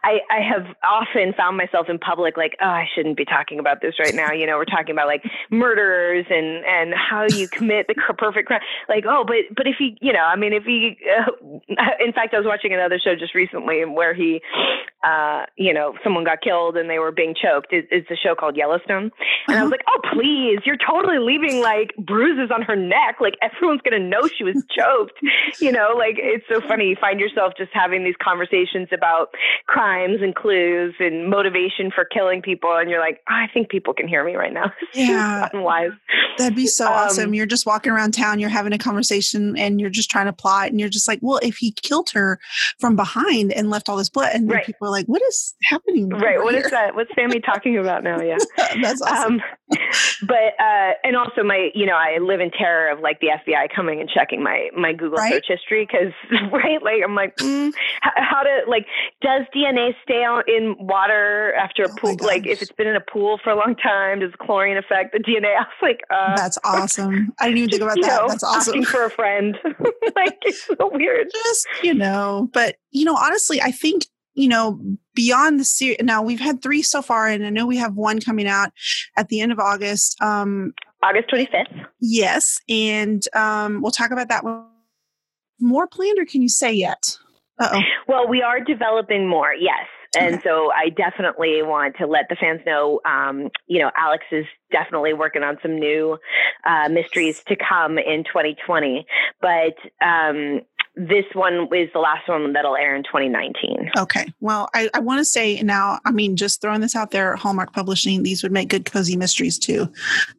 I, 0.02 0.18
I 0.30 0.40
have 0.40 0.75
often 0.82 1.32
found 1.35 1.56
myself 1.56 1.88
in 1.88 1.99
public 1.99 2.37
like, 2.37 2.56
oh, 2.61 2.66
I 2.66 2.87
shouldn't 2.94 3.16
be 3.16 3.25
talking 3.25 3.59
about 3.59 3.80
this 3.80 3.94
right 3.99 4.14
now. 4.14 4.32
You 4.32 4.47
know, 4.47 4.56
we're 4.56 4.64
talking 4.64 4.92
about 4.92 5.06
like 5.06 5.23
murderers 5.50 6.26
and 6.30 6.64
and 6.64 6.94
how 6.94 7.26
you 7.28 7.49
commit 7.49 7.87
the 7.87 7.94
perfect 8.18 8.47
crime. 8.47 8.61
Like, 8.88 9.04
oh, 9.06 9.25
but 9.26 9.37
but 9.56 9.66
if 9.66 9.76
he, 9.78 9.97
you 10.00 10.12
know, 10.12 10.25
I 10.25 10.37
mean, 10.37 10.52
if 10.52 10.64
he, 10.64 10.97
uh, 11.18 11.30
in 12.04 12.12
fact, 12.12 12.35
I 12.35 12.38
was 12.38 12.47
watching 12.47 12.73
another 12.73 12.99
show 12.99 13.14
just 13.14 13.35
recently 13.35 13.85
where 13.85 14.14
he, 14.14 14.40
uh, 15.04 15.44
you 15.56 15.73
know, 15.73 15.94
someone 16.02 16.25
got 16.25 16.40
killed 16.40 16.76
and 16.76 16.88
they 16.88 16.99
were 16.99 17.12
being 17.12 17.35
choked. 17.35 17.73
It, 17.73 17.87
it's 17.90 18.11
a 18.11 18.16
show 18.16 18.35
called 18.35 18.56
Yellowstone, 18.56 19.11
and 19.49 19.56
uh-huh. 19.56 19.59
I 19.59 19.62
was 19.62 19.70
like, 19.70 19.85
oh, 19.88 20.00
please, 20.12 20.61
you're 20.64 20.76
totally 20.76 21.18
leaving 21.18 21.61
like 21.61 21.94
bruises 22.30 22.50
on 22.54 22.62
her 22.62 22.76
neck. 22.76 23.16
Like 23.20 23.34
everyone's 23.42 23.80
gonna 23.82 24.02
know 24.02 24.28
she 24.37 24.44
was 24.44 24.62
choked. 24.76 25.20
you 25.60 25.72
know, 25.72 25.94
like 25.96 26.16
it's 26.18 26.44
so 26.49 26.60
funny. 26.66 26.88
You 26.88 26.96
find 27.00 27.20
yourself 27.20 27.54
just 27.56 27.70
having 27.72 28.04
these 28.04 28.14
conversations 28.22 28.88
about 28.92 29.28
crimes 29.66 30.18
and 30.22 30.34
clues 30.34 30.94
and 30.99 31.28
motivation 31.28 31.90
for 31.94 32.04
killing 32.04 32.42
people, 32.42 32.76
and 32.76 32.90
you're 32.90 33.00
like, 33.00 33.20
oh, 33.30 33.34
I 33.34 33.49
think 33.52 33.68
people 33.68 33.94
can 33.94 34.08
hear 34.08 34.25
me 34.25 34.34
right 34.34 34.52
now. 34.52 34.72
yeah, 34.94 35.49
unwise. 35.52 35.92
That'd 36.38 36.56
be 36.56 36.66
so 36.66 36.87
um, 36.87 36.92
awesome. 36.92 37.34
You're 37.34 37.46
just 37.46 37.66
walking 37.66 37.92
around 37.92 38.12
town, 38.12 38.38
you're 38.38 38.49
having 38.49 38.72
a 38.72 38.78
conversation, 38.78 39.56
and 39.56 39.80
you're 39.80 39.90
just 39.90 40.10
trying 40.10 40.26
to 40.26 40.32
plot, 40.32 40.68
and 40.68 40.80
you're 40.80 40.88
just 40.88 41.08
like, 41.08 41.18
well, 41.22 41.40
if 41.42 41.56
he 41.56 41.72
killed 41.72 42.10
her 42.10 42.38
from 42.78 42.96
behind 42.96 43.52
and 43.52 43.70
left 43.70 43.88
all 43.88 43.96
this 43.96 44.08
blood, 44.08 44.30
and 44.34 44.50
right. 44.50 44.64
people 44.64 44.88
are 44.88 44.90
like, 44.90 45.06
what 45.06 45.22
is 45.22 45.54
happening? 45.64 46.08
Right. 46.08 46.42
What 46.42 46.54
is 46.54 46.70
that? 46.70 46.94
What's 46.94 47.10
Sami 47.14 47.40
talking 47.40 47.78
about 47.78 48.04
now? 48.04 48.20
Yeah, 48.20 48.38
that's 48.82 49.02
awesome. 49.02 49.34
Um, 49.34 49.42
but 50.22 50.54
uh, 50.58 50.92
and 51.04 51.16
also 51.16 51.42
my, 51.42 51.70
you 51.75 51.87
know, 51.87 51.96
I 51.96 52.18
live 52.26 52.40
in 52.40 52.50
terror 52.50 52.90
of 52.90 53.00
like 53.00 53.20
the 53.20 53.28
FBI 53.28 53.74
coming 53.74 54.00
and 54.00 54.08
checking 54.08 54.42
my 54.42 54.70
my 54.76 54.92
Google 54.92 55.18
right? 55.18 55.32
search 55.32 55.46
history 55.48 55.86
because 55.86 56.12
right, 56.52 56.82
like 56.82 57.02
I'm 57.04 57.14
like, 57.14 57.36
mm, 57.36 57.72
how, 58.00 58.10
how, 58.16 58.42
to 58.42 58.62
like 58.68 58.86
does 59.20 59.42
DNA 59.54 59.90
stay 60.02 60.22
out 60.22 60.48
in 60.48 60.76
water 60.78 61.54
after 61.54 61.84
a 61.84 61.88
oh 61.90 61.94
pool? 61.96 62.16
Like 62.20 62.46
if 62.46 62.62
it's 62.62 62.72
been 62.72 62.86
in 62.86 62.96
a 62.96 63.00
pool 63.00 63.38
for 63.42 63.50
a 63.50 63.56
long 63.56 63.76
time, 63.76 64.20
does 64.20 64.32
chlorine 64.38 64.76
affect 64.76 65.12
the 65.12 65.18
DNA? 65.18 65.54
I 65.58 65.60
was 65.60 65.68
like, 65.82 66.00
uh, 66.10 66.36
that's 66.36 66.58
awesome. 66.64 67.32
I 67.38 67.46
didn't 67.46 67.58
even 67.58 67.70
think 67.70 67.82
about 67.82 67.96
that. 68.00 68.20
Know, 68.20 68.28
that's 68.28 68.44
awesome. 68.44 68.78
Asking 68.78 68.84
for 68.84 69.04
a 69.04 69.10
friend, 69.10 69.58
like 70.16 70.38
it's 70.42 70.66
so 70.66 70.90
weird. 70.92 71.28
Just 71.32 71.66
you 71.82 71.94
know, 71.94 72.48
but 72.52 72.76
you 72.90 73.04
know, 73.04 73.16
honestly, 73.16 73.60
I 73.60 73.70
think 73.70 74.04
you 74.34 74.48
know, 74.48 74.80
beyond 75.14 75.60
the 75.60 75.64
series, 75.64 75.98
now 76.02 76.22
we've 76.22 76.40
had 76.40 76.62
three 76.62 76.82
so 76.82 77.02
far, 77.02 77.26
and 77.26 77.44
I 77.44 77.50
know 77.50 77.66
we 77.66 77.76
have 77.76 77.96
one 77.96 78.20
coming 78.20 78.46
out 78.46 78.70
at 79.16 79.28
the 79.28 79.40
end 79.40 79.52
of 79.52 79.58
August. 79.58 80.20
Um, 80.22 80.72
August 81.02 81.30
25th. 81.30 81.87
Yes. 82.00 82.61
And 82.69 83.23
um, 83.35 83.80
we'll 83.83 83.90
talk 83.90 84.11
about 84.11 84.28
that 84.28 84.45
one. 84.45 84.66
More 85.61 85.87
planned, 85.87 86.19
or 86.19 86.25
can 86.25 86.42
you 86.42 86.49
say 86.49 86.73
yet? 86.73 87.17
Uh-oh. 87.58 87.80
Well, 88.08 88.28
we 88.28 88.43
are 88.43 88.60
developing 88.60 89.28
more, 89.28 89.52
yes. 89.52 89.86
And 90.17 90.36
okay. 90.36 90.43
so 90.43 90.71
I 90.73 90.89
definitely 90.89 91.63
want 91.63 91.97
to 91.99 92.06
let 92.06 92.28
the 92.28 92.36
fans 92.36 92.60
know, 92.67 93.00
um, 93.04 93.50
you 93.67 93.78
know, 93.78 93.91
Alex 93.97 94.25
is 94.32 94.45
definitely 94.73 95.13
working 95.13 95.43
on 95.43 95.58
some 95.63 95.78
new 95.78 96.19
uh, 96.67 96.89
mysteries 96.89 97.45
to 97.45 97.56
come 97.56 97.97
in 97.99 98.25
2020. 98.25 99.06
But 99.41 99.76
um, 100.04 100.63
this 100.96 101.24
one 101.34 101.68
is 101.74 101.88
the 101.92 102.00
last 102.00 102.28
one 102.28 102.52
that'll 102.52 102.76
air 102.76 102.96
in 102.96 103.02
2019. 103.04 103.90
Okay. 103.96 104.26
Well, 104.40 104.68
I, 104.74 104.90
I 104.92 105.00
want 105.00 105.18
to 105.18 105.24
say 105.24 105.62
now, 105.62 106.00
I 106.04 106.10
mean, 106.10 106.36
just 106.36 106.60
throwing 106.60 106.80
this 106.80 106.96
out 106.96 107.10
there, 107.10 107.36
Hallmark 107.36 107.72
Publishing, 107.72 108.22
these 108.22 108.42
would 108.42 108.52
make 108.52 108.68
good 108.68 108.84
cozy 108.84 109.16
mysteries 109.16 109.58
too. 109.58 109.90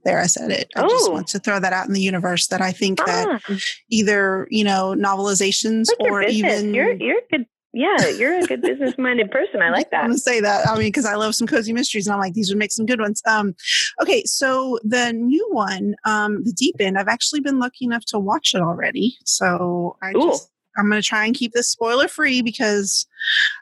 There, 0.04 0.20
I 0.20 0.28
said 0.28 0.52
it. 0.52 0.70
I 0.76 0.88
just 0.88 1.12
want 1.12 1.28
to 1.28 1.40
throw 1.40 1.60
that 1.60 1.74
out 1.74 1.88
in 1.88 1.94
the 1.94 2.02
universe 2.02 2.48
that 2.48 2.62
I 2.62 2.72
think 2.72 3.00
ah. 3.02 3.06
that 3.06 3.62
either, 3.90 4.48
you 4.52 4.64
know, 4.64 4.94
novelizations 4.98 5.88
or 6.00 6.24
even. 6.24 6.74
You're, 6.74 6.94
you're 6.94 7.22
good 7.32 7.46
yeah, 7.74 8.10
you're 8.10 8.38
a 8.38 8.42
good 8.42 8.62
business 8.62 8.98
minded 8.98 9.32
person. 9.32 9.62
I 9.62 9.70
like 9.70 9.92
that. 9.92 10.04
I'm 10.04 10.10
gonna 10.10 10.18
say 10.18 10.42
that. 10.42 10.68
I 10.68 10.74
mean, 10.74 10.88
because 10.88 11.06
I 11.06 11.16
love 11.16 11.36
some 11.36 11.48
cozy 11.48 11.74
mysteries, 11.74 12.08
and 12.08 12.14
I'm 12.14 12.20
like, 12.20 12.34
these 12.34 12.50
would 12.50 12.60
make 12.60 12.72
some 12.72 12.86
good 12.86 13.00
ones. 13.00 13.22
Um, 13.26 13.56
okay, 14.02 14.24
so 14.26 14.80
the 14.84 15.14
new 15.14 15.48
one, 15.52 15.96
um, 16.06 16.44
the 16.44 16.54
Deep 16.54 16.76
End, 16.80 16.98
I've 16.98 17.08
actually 17.08 17.40
been 17.40 17.60
lucky 17.60 17.86
enough 17.86 18.06
to 18.06 18.20
watch 18.20 18.54
it 18.54 18.62
already. 18.62 19.18
So 19.26 19.98
I 20.02 20.12
Ooh. 20.12 20.32
just 20.32 20.52
I'm 20.78 20.90
going 20.90 21.02
to 21.02 21.08
try 21.08 21.26
and 21.26 21.36
keep 21.36 21.54
this 21.54 21.70
spoiler 21.70 22.08
free 22.08 22.42
because, 22.42 23.06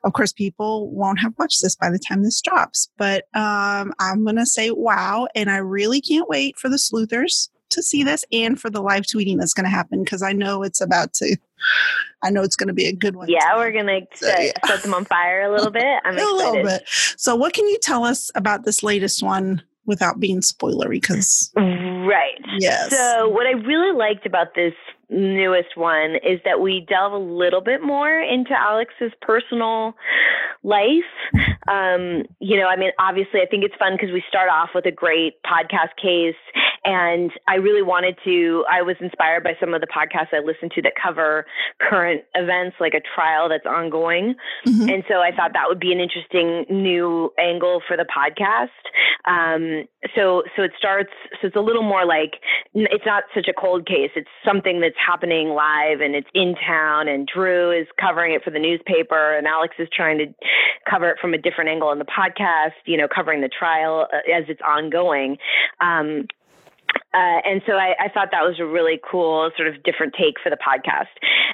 of 0.04 0.14
course, 0.14 0.32
people 0.32 0.90
won't 0.92 1.20
have 1.20 1.34
watched 1.38 1.62
this 1.62 1.76
by 1.76 1.90
the 1.90 2.00
time 2.00 2.24
this 2.24 2.42
drops. 2.42 2.90
But 2.98 3.26
um, 3.34 3.94
I'm 4.00 4.24
going 4.24 4.36
to 4.36 4.46
say 4.46 4.72
wow. 4.72 5.28
And 5.36 5.50
I 5.50 5.58
really 5.58 6.02
can't 6.02 6.30
wait 6.30 6.58
for 6.58 6.70
the 6.70 6.78
sleuthers 6.78 7.50
to 7.72 7.84
see 7.84 8.04
this 8.04 8.26
and 8.32 8.60
for 8.60 8.70
the 8.70 8.82
live 8.82 9.04
tweeting 9.04 9.38
that's 9.38 9.54
going 9.54 9.66
to 9.66 9.70
happen 9.70 10.04
because 10.04 10.22
I 10.22 10.34
know 10.34 10.64
it's 10.64 10.82
about 10.82 11.14
to. 11.14 11.38
I 12.24 12.30
know 12.30 12.44
it's 12.44 12.56
going 12.56 12.68
to 12.68 12.74
be 12.74 12.86
a 12.86 12.94
good 12.94 13.16
one. 13.16 13.30
Yeah, 13.30 13.56
we're 13.56 13.72
going 13.72 13.88
to 13.88 14.02
so, 14.14 14.28
set, 14.28 14.44
yeah. 14.44 14.68
set 14.68 14.84
them 14.84 14.94
on 14.94 15.06
fire 15.06 15.44
a 15.44 15.52
little 15.52 15.72
bit. 15.72 15.84
I'm 16.04 16.16
excited. 16.16 16.34
little 16.34 16.64
bit. 16.64 16.84
So, 17.18 17.36
what 17.36 17.54
can 17.54 17.68
you 17.68 17.78
tell 17.82 18.04
us 18.04 18.32
about 18.36 18.66
this 18.66 18.84
latest 18.84 19.24
one 19.24 19.64
without 19.86 20.20
being 20.20 20.42
spoilery? 20.42 21.02
Because 21.02 21.52
right. 21.56 22.40
Yes. 22.60 22.92
So, 22.92 23.30
what 23.30 23.48
I 23.48 23.52
really 23.52 23.96
liked 23.98 24.26
about 24.26 24.54
this 24.56 24.74
newest 25.10 25.76
one 25.76 26.16
is 26.16 26.40
that 26.46 26.60
we 26.60 26.86
delve 26.88 27.14
a 27.14 27.18
little 27.18 27.62
bit 27.62 27.82
more 27.82 28.22
into 28.22 28.52
Alex's 28.58 29.12
personal 29.22 29.96
life. 30.64 31.12
Um, 31.68 32.24
you 32.40 32.58
know, 32.58 32.68
I 32.68 32.76
mean, 32.76 32.92
obviously, 33.00 33.42
I 33.42 33.46
think 33.46 33.64
it's 33.64 33.76
fun 33.80 33.94
because 33.94 34.12
we 34.12 34.24
start 34.28 34.50
off 34.50 34.70
with 34.76 34.86
a 34.86 34.92
great 34.92 35.42
podcast 35.44 35.96
case. 36.02 36.36
And 36.86 37.32
I 37.48 37.56
really 37.56 37.82
wanted 37.82 38.18
to, 38.24 38.66
I 38.72 38.82
was 38.82 38.96
inspired 39.02 39.44
by 39.44 39.54
some 39.60 39.74
of 39.74 39.82
the 39.82 39.88
podcasts 39.88 40.34
I 40.34 40.40
listened 40.40 40.72
to 40.76 40.82
that 40.84 40.94
cover 41.02 41.46
current 41.82 42.24
events, 42.36 42.78
like 42.80 42.94
a 42.94 43.02
trial 43.02 43.50
that's 43.50 43.66
ongoing. 43.66 44.36
Mm-hmm. 44.66 44.90
And 44.90 45.04
so 45.08 45.16
I 45.16 45.32
thought 45.36 45.52
that 45.54 45.68
would 45.68 45.80
be 45.80 45.92
an 45.92 46.00
interesting 46.00 46.66
new 46.70 47.34
angle 47.38 47.82
for 47.86 47.98
the 47.98 48.06
podcast. 48.06 48.70
Um, 49.26 49.88
so, 50.16 50.44
so 50.56 50.64
it 50.64 50.72
starts, 50.78 51.12
so 51.42 51.48
it's 51.48 51.56
a 51.56 51.62
little 51.62 51.84
more 51.84 52.06
like, 52.06 52.40
it's 52.74 53.06
not 53.06 53.24
such 53.36 53.48
a 53.48 53.54
cold 53.54 53.86
case. 53.86 54.12
It's 54.16 54.30
something 54.46 54.80
that's 54.80 54.96
happening 55.06 55.50
live 55.50 56.02
and 56.02 56.16
it's 56.16 56.28
in 56.34 56.56
town 56.56 57.08
and 57.08 57.28
Drew 57.28 57.72
is 57.72 57.88
covering 58.00 58.34
it 58.34 58.44
for 58.44 58.52
the 58.52 58.60
newspaper 58.60 59.38
and 59.38 59.48
Alex 59.48 59.76
is 59.80 59.88
trying 59.96 60.18
to 60.20 60.26
cover 60.90 61.10
it 61.10 61.18
from 61.20 61.34
a 61.34 61.38
different 61.38 61.70
angle 61.70 61.92
in 61.92 62.00
the 62.00 62.06
podcast, 62.06 62.74
you 62.86 62.98
know, 62.98 63.08
covering 63.14 63.42
the 63.42 63.50
trial 63.50 64.08
uh, 64.14 64.18
as 64.36 64.46
it's 64.48 64.62
ongoing. 64.62 65.38
Um, 65.82 66.28
uh, 67.14 67.42
and 67.46 67.62
so 67.66 67.74
I, 67.74 67.96
I, 68.00 68.10
thought 68.10 68.30
that 68.32 68.44
was 68.44 68.60
a 68.60 68.66
really 68.66 69.00
cool 69.10 69.52
sort 69.58 69.68
of 69.68 69.82
different 69.84 70.14
take 70.14 70.36
for 70.42 70.50
the 70.50 70.58
podcast. 70.58 71.10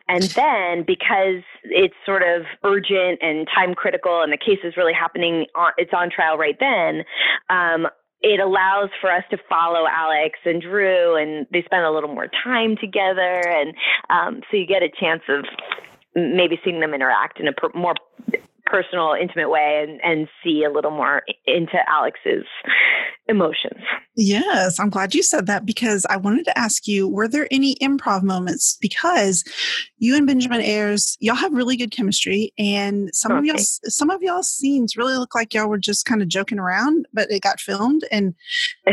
And 0.08 0.24
then 0.24 0.84
because 0.86 1.44
it's 1.64 1.96
sort 2.06 2.24
of 2.24 2.44
urgent 2.64 3.20
and 3.22 3.48
time 3.54 3.74
critical 3.74 4.22
and 4.22 4.32
the 4.32 4.38
case 4.38 4.60
is 4.64 4.76
really 4.78 4.94
happening, 4.94 5.46
on, 5.56 5.72
it's 5.78 5.94
on 5.94 6.10
trial 6.10 6.38
right 6.38 6.58
then. 6.60 7.04
Um, 7.50 7.88
it 8.22 8.40
allows 8.40 8.90
for 9.02 9.12
us 9.12 9.24
to 9.32 9.38
follow 9.50 9.86
Alex 9.90 10.40
and 10.46 10.62
Drew, 10.62 11.16
and 11.16 11.46
they 11.52 11.62
spend 11.64 11.86
a 11.86 11.92
little 11.92 12.14
more 12.14 12.28
time 12.44 12.76
together, 12.78 13.42
and 13.48 13.74
um, 14.10 14.42
so 14.50 14.58
you 14.58 14.66
get 14.66 14.84
a 14.84 14.90
chance 14.90 15.22
of 15.30 15.46
maybe 16.16 16.60
seeing 16.64 16.80
them 16.80 16.94
interact 16.94 17.40
in 17.40 17.48
a 17.48 17.54
per- 17.54 17.72
more 17.74 17.94
personal, 18.66 19.14
intimate 19.20 19.50
way 19.50 19.86
and, 19.88 20.00
and 20.04 20.28
see 20.44 20.64
a 20.64 20.72
little 20.72 20.92
more 20.92 21.24
into 21.46 21.78
Alex's 21.88 22.46
emotions. 23.28 23.82
Yes, 24.16 24.80
I'm 24.80 24.90
glad 24.90 25.16
you 25.16 25.24
said 25.24 25.48
that 25.48 25.66
because 25.66 26.06
I 26.10 26.18
wanted 26.18 26.46
to 26.46 26.58
ask 26.58 26.88
you 26.88 27.08
were 27.08 27.28
there 27.28 27.48
any 27.52 27.76
improv 27.76 28.24
moments? 28.24 28.78
Because 28.80 29.44
you 29.98 30.16
and 30.16 30.28
Benjamin 30.28 30.62
Ayres, 30.62 31.18
y'all 31.20 31.36
have 31.36 31.54
really 31.54 31.76
good 31.76 31.92
chemistry, 31.92 32.54
and 32.58 33.10
some 33.14 33.32
okay. 33.32 33.40
of 33.40 33.46
y'all, 33.46 33.58
some 33.58 34.10
of 34.10 34.22
y'all 34.22 34.44
scenes 34.44 34.96
really 34.96 35.18
look 35.18 35.36
like 35.36 35.54
y'all 35.54 35.68
were 35.68 35.78
just 35.78 36.06
kind 36.06 36.22
of 36.22 36.28
joking 36.28 36.60
around, 36.60 37.08
but 37.14 37.32
it 37.32 37.42
got 37.42 37.60
filmed. 37.60 38.04
And 38.12 38.36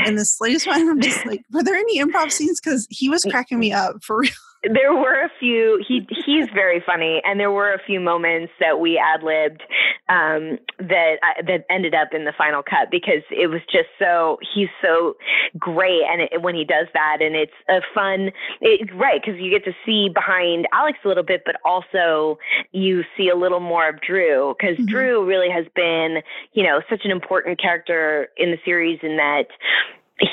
in 0.07 0.17
this 0.17 0.41
latest 0.41 0.67
one, 0.67 0.89
I'm 0.89 1.01
just 1.01 1.25
like, 1.27 1.43
were 1.53 1.63
there 1.63 1.75
any 1.75 1.99
improv 2.01 2.33
scenes? 2.33 2.61
Because 2.61 2.87
he 2.91 3.09
was 3.09 3.25
cracking 3.25 3.59
me 3.59 3.73
up 3.73 4.03
for 4.03 4.19
real 4.19 4.33
there 4.63 4.95
were 4.95 5.25
a 5.25 5.31
few 5.41 5.83
he 5.87 6.07
he's 6.25 6.49
very 6.55 6.81
funny 6.85 7.21
and 7.25 7.41
there 7.41 7.51
were 7.51 7.73
a 7.73 7.83
few 7.85 7.99
moments 7.99 8.53
that 8.61 8.79
we 8.79 8.97
ad 8.97 9.23
libbed 9.23 9.63
um, 10.09 10.59
that 10.79 11.17
I, 11.23 11.43
that 11.47 11.65
ended 11.69 11.95
up 11.95 12.09
in 12.13 12.25
the 12.25 12.33
final 12.37 12.63
cut 12.63 12.91
because 12.91 13.23
it 13.31 13.49
was 13.49 13.61
just 13.71 13.89
so 13.99 14.39
he's 14.55 14.69
so 14.81 15.17
great 15.59 16.03
and 16.09 16.23
it, 16.23 16.43
when 16.43 16.55
he 16.55 16.65
does 16.65 16.87
that 16.95 17.19
and 17.21 17.35
it's 17.35 17.53
a 17.69 17.81
fun 17.93 18.31
it, 18.61 18.89
right 18.95 19.21
because 19.21 19.41
you 19.41 19.51
get 19.51 19.65
to 19.65 19.73
see 19.85 20.09
behind 20.09 20.69
Alex 20.73 20.99
a 21.05 21.09
little 21.09 21.25
bit 21.25 21.43
but 21.45 21.57
also 21.65 22.39
you 22.71 23.03
see 23.17 23.29
a 23.29 23.37
little 23.37 23.61
more 23.61 23.89
of 23.89 24.01
Drew 24.01 24.55
because 24.59 24.77
mm-hmm. 24.77 24.87
Drew 24.87 25.27
really 25.27 25.51
has 25.51 25.67
been 25.75 26.23
you 26.53 26.63
know 26.63 26.83
such 26.89 27.05
an 27.05 27.11
important 27.11 27.61
character 27.61 28.29
in 28.37 28.53
the 28.53 28.59
series 28.65 29.01
in 29.03 29.17
that 29.17 29.47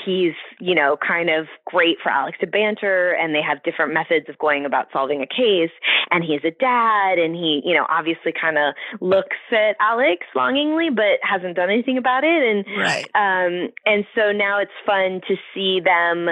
he's, 0.06 0.34
you 0.60 0.76
know, 0.76 0.98
kind 1.06 1.30
of 1.30 1.48
great 1.66 1.98
for 2.02 2.12
Alex 2.12 2.38
to 2.42 2.48
banter 2.48 3.12
and 3.12 3.34
they 3.34 3.42
have 3.42 3.64
different 3.64 3.94
methods 3.94 4.28
of 4.30 4.38
going 4.38 4.66
about 4.66 4.88
solving 4.94 5.22
a 5.22 5.28
case. 5.28 5.74
And 6.12 6.24
he's 6.24 6.42
a 6.44 6.52
dad 6.52 7.18
and 7.18 7.36
he, 7.36 7.62
you 7.66 7.74
know, 7.74 7.86
obviously 7.90 8.34
kind 8.40 8.58
of 8.58 8.74
looks 9.02 9.38
at 9.52 9.76
Alex 9.80 10.26
longingly, 10.36 10.90
but 10.90 11.20
hasn't 11.22 11.56
done 11.56 11.70
anything 11.70 11.98
about 11.98 12.24
it. 12.24 12.44
And, 12.44 12.66
right. 12.78 13.06
um, 13.16 13.70
and 13.86 14.06
so 14.16 14.32
now 14.32 14.60
it's 14.60 14.72
fun 14.86 15.22
to 15.28 15.36
see 15.54 15.80
them 15.84 16.30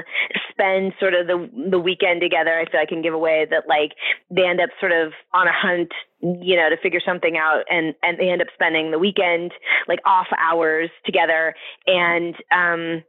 spend 0.52 0.94
sort 1.00 1.14
of 1.14 1.28
the, 1.28 1.50
the 1.70 1.80
weekend 1.80 2.22
together. 2.22 2.60
I 2.60 2.70
feel 2.70 2.82
I 2.82 2.86
can 2.86 3.02
give 3.02 3.14
away 3.14 3.46
that 3.50 3.68
like 3.68 3.94
they 4.30 4.46
end 4.46 4.62
up 4.62 4.70
sort 4.80 4.92
of 4.92 5.14
on 5.34 5.48
a 5.48 5.54
hunt 5.54 5.92
you 6.22 6.56
know, 6.56 6.70
to 6.70 6.78
figure 6.82 7.02
something 7.06 7.38
out 7.38 7.64
and, 7.70 7.94
and 8.04 8.18
they 8.20 8.30
end 8.30 8.42
up 8.42 8.48
spending 8.54 8.92
the 8.92 9.00
weekend 9.00 9.52
like 9.88 10.00
off 10.06 10.28
hours 10.38 10.90
together. 11.06 11.54
And, 11.86 12.36
um, 12.52 13.04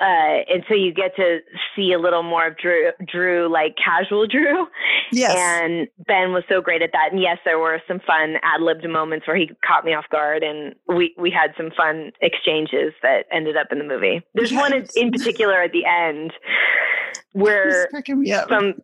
uh, 0.00 0.42
and 0.50 0.64
so 0.68 0.74
you 0.74 0.92
get 0.92 1.14
to 1.16 1.38
see 1.74 1.92
a 1.92 1.98
little 1.98 2.24
more 2.24 2.48
of 2.48 2.58
Drew, 2.58 2.90
Drew, 3.06 3.50
like 3.50 3.76
casual 3.82 4.26
Drew. 4.26 4.66
Yes. 5.12 5.34
And 5.36 5.86
Ben 6.06 6.32
was 6.32 6.42
so 6.48 6.60
great 6.60 6.82
at 6.82 6.90
that. 6.92 7.10
And 7.12 7.20
yes, 7.20 7.38
there 7.44 7.58
were 7.58 7.80
some 7.86 8.00
fun 8.00 8.34
ad 8.42 8.60
libbed 8.60 8.88
moments 8.88 9.26
where 9.26 9.36
he 9.36 9.50
caught 9.64 9.84
me 9.84 9.94
off 9.94 10.04
guard, 10.10 10.42
and 10.42 10.74
we 10.88 11.14
we 11.16 11.30
had 11.30 11.52
some 11.56 11.70
fun 11.76 12.10
exchanges 12.20 12.92
that 13.02 13.26
ended 13.30 13.56
up 13.56 13.68
in 13.70 13.78
the 13.78 13.84
movie. 13.84 14.22
There's 14.34 14.50
yes. 14.50 14.60
one 14.60 14.74
in, 14.74 14.86
in 14.96 15.12
particular 15.12 15.62
at 15.62 15.72
the 15.72 15.84
end 15.84 16.32
where 17.32 17.88
some 18.48 18.74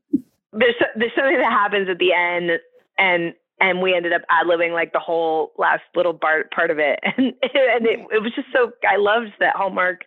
there's 0.53 0.75
there's 0.97 1.13
something 1.17 1.39
that 1.39 1.51
happens 1.51 1.89
at 1.89 1.99
the 1.99 2.13
end, 2.13 2.61
and 3.01 3.35
and 3.61 3.83
we 3.83 3.95
ended 3.95 4.13
up 4.13 4.23
ad 4.31 4.47
libbing 4.47 4.73
like 4.73 4.93
the 4.93 4.99
whole 4.99 5.53
last 5.59 5.83
little 5.97 6.15
part 6.15 6.51
part 6.53 6.71
of 6.71 6.79
it, 6.79 7.01
and 7.17 7.27
and 7.27 7.87
it, 7.87 8.01
it 8.13 8.23
was 8.23 8.33
just 8.37 8.49
so 8.53 8.71
I 8.89 8.97
loved 8.97 9.33
that 9.41 9.57
Hallmark 9.57 10.03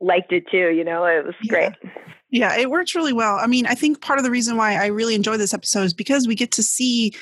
liked 0.00 0.32
it 0.32 0.44
too. 0.50 0.70
You 0.70 0.84
know, 0.84 1.04
it 1.04 1.24
was 1.24 1.34
great. 1.48 1.72
Yeah. 2.30 2.56
It 2.56 2.70
works 2.70 2.94
really 2.94 3.14
well. 3.14 3.36
I 3.36 3.46
mean, 3.46 3.66
I 3.66 3.74
think 3.74 4.02
part 4.02 4.18
of 4.18 4.24
the 4.24 4.30
reason 4.30 4.56
why 4.56 4.74
I 4.74 4.86
really 4.86 5.14
enjoy 5.14 5.38
this 5.38 5.54
episode 5.54 5.84
is 5.84 5.94
because 5.94 6.28
we 6.28 6.34
get 6.34 6.52
to 6.52 6.62
see, 6.62 7.14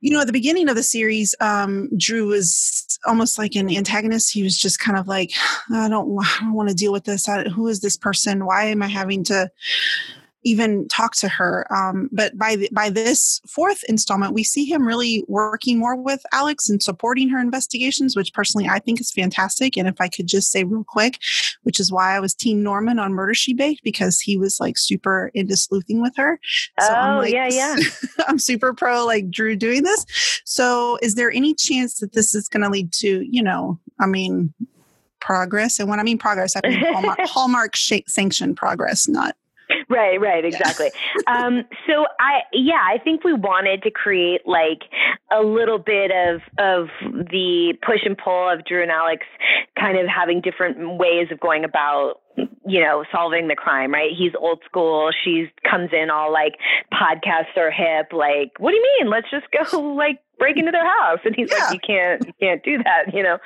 you 0.00 0.10
know, 0.10 0.20
at 0.20 0.26
the 0.26 0.32
beginning 0.32 0.68
of 0.68 0.74
the 0.74 0.82
series, 0.82 1.34
um, 1.40 1.88
Drew 1.96 2.26
was 2.26 2.98
almost 3.06 3.38
like 3.38 3.54
an 3.54 3.70
antagonist. 3.70 4.32
He 4.32 4.42
was 4.42 4.58
just 4.58 4.80
kind 4.80 4.98
of 4.98 5.06
like, 5.06 5.30
I 5.72 5.88
don't, 5.88 6.18
I 6.20 6.38
don't 6.40 6.54
want 6.54 6.68
to 6.70 6.74
deal 6.74 6.92
with 6.92 7.04
this. 7.04 7.28
I, 7.28 7.44
who 7.44 7.68
is 7.68 7.80
this 7.80 7.96
person? 7.96 8.46
Why 8.46 8.64
am 8.64 8.82
I 8.82 8.88
having 8.88 9.22
to 9.24 9.48
even 10.42 10.88
talk 10.88 11.14
to 11.16 11.28
her. 11.28 11.66
Um, 11.74 12.08
but 12.12 12.36
by 12.36 12.56
the, 12.56 12.68
by 12.72 12.88
this 12.90 13.40
fourth 13.46 13.82
installment, 13.88 14.32
we 14.32 14.42
see 14.44 14.64
him 14.64 14.86
really 14.86 15.24
working 15.28 15.78
more 15.78 15.96
with 15.96 16.22
Alex 16.32 16.68
and 16.68 16.82
supporting 16.82 17.28
her 17.28 17.38
investigations, 17.38 18.16
which 18.16 18.32
personally 18.32 18.68
I 18.68 18.78
think 18.78 19.00
is 19.00 19.12
fantastic. 19.12 19.76
And 19.76 19.86
if 19.86 20.00
I 20.00 20.08
could 20.08 20.26
just 20.26 20.50
say 20.50 20.64
real 20.64 20.84
quick, 20.84 21.18
which 21.62 21.78
is 21.78 21.92
why 21.92 22.16
I 22.16 22.20
was 22.20 22.34
Team 22.34 22.62
Norman 22.62 22.98
on 22.98 23.12
Murder 23.12 23.34
She 23.34 23.52
Baked 23.52 23.82
because 23.84 24.20
he 24.20 24.38
was 24.38 24.58
like 24.60 24.78
super 24.78 25.30
into 25.34 25.56
sleuthing 25.56 26.00
with 26.00 26.14
her. 26.16 26.38
So 26.80 26.88
oh 26.90 26.94
I'm 26.94 27.18
like, 27.18 27.32
yeah, 27.32 27.48
yeah. 27.50 27.76
I'm 28.28 28.38
super 28.38 28.72
pro 28.72 29.04
like 29.04 29.30
Drew 29.30 29.56
doing 29.56 29.82
this. 29.82 30.06
So 30.44 30.98
is 31.02 31.14
there 31.14 31.30
any 31.30 31.54
chance 31.54 31.98
that 31.98 32.12
this 32.12 32.34
is 32.34 32.48
going 32.48 32.62
to 32.62 32.70
lead 32.70 32.92
to 32.94 33.26
you 33.30 33.42
know? 33.42 33.78
I 34.00 34.06
mean 34.06 34.54
progress. 35.20 35.78
And 35.78 35.88
when 35.88 36.00
I 36.00 36.02
mean 36.02 36.18
progress, 36.18 36.56
I 36.56 36.66
mean 36.66 36.80
Hallmark, 36.92 37.18
Hallmark 37.20 37.76
sanctioned 37.76 38.56
progress, 38.56 39.06
not 39.06 39.36
Right, 39.88 40.20
right, 40.20 40.44
exactly. 40.44 40.92
um, 41.26 41.64
so 41.86 42.06
I, 42.20 42.42
yeah, 42.52 42.80
I 42.80 42.98
think 43.02 43.24
we 43.24 43.32
wanted 43.32 43.82
to 43.82 43.90
create 43.90 44.42
like 44.46 44.82
a 45.32 45.42
little 45.42 45.78
bit 45.78 46.12
of 46.12 46.40
of 46.58 46.88
the 47.02 47.74
push 47.84 48.00
and 48.04 48.16
pull 48.16 48.48
of 48.48 48.64
Drew 48.64 48.82
and 48.82 48.90
Alex, 48.90 49.26
kind 49.78 49.98
of 49.98 50.06
having 50.06 50.40
different 50.40 50.98
ways 50.98 51.28
of 51.32 51.40
going 51.40 51.64
about 51.64 52.20
you 52.66 52.80
know, 52.80 53.04
solving 53.10 53.48
the 53.48 53.56
crime, 53.56 53.92
right? 53.92 54.10
He's 54.16 54.32
old 54.38 54.60
school. 54.64 55.10
She 55.24 55.50
comes 55.68 55.90
in 55.92 56.10
all 56.10 56.32
like 56.32 56.54
podcasts 56.92 57.56
are 57.56 57.70
hip. 57.70 58.12
Like, 58.12 58.52
what 58.58 58.70
do 58.70 58.76
you 58.76 58.98
mean? 59.00 59.10
Let's 59.10 59.26
just 59.30 59.46
go 59.50 59.80
like 59.94 60.20
break 60.40 60.56
into 60.56 60.72
their 60.72 60.88
house. 60.88 61.20
And 61.24 61.36
he's 61.36 61.48
yeah. 61.52 61.68
like, 61.68 61.74
you 61.74 61.80
can't, 61.86 62.26
you 62.26 62.32
can't 62.40 62.64
do 62.64 62.78
that, 62.82 63.14
you 63.14 63.22
know? 63.22 63.38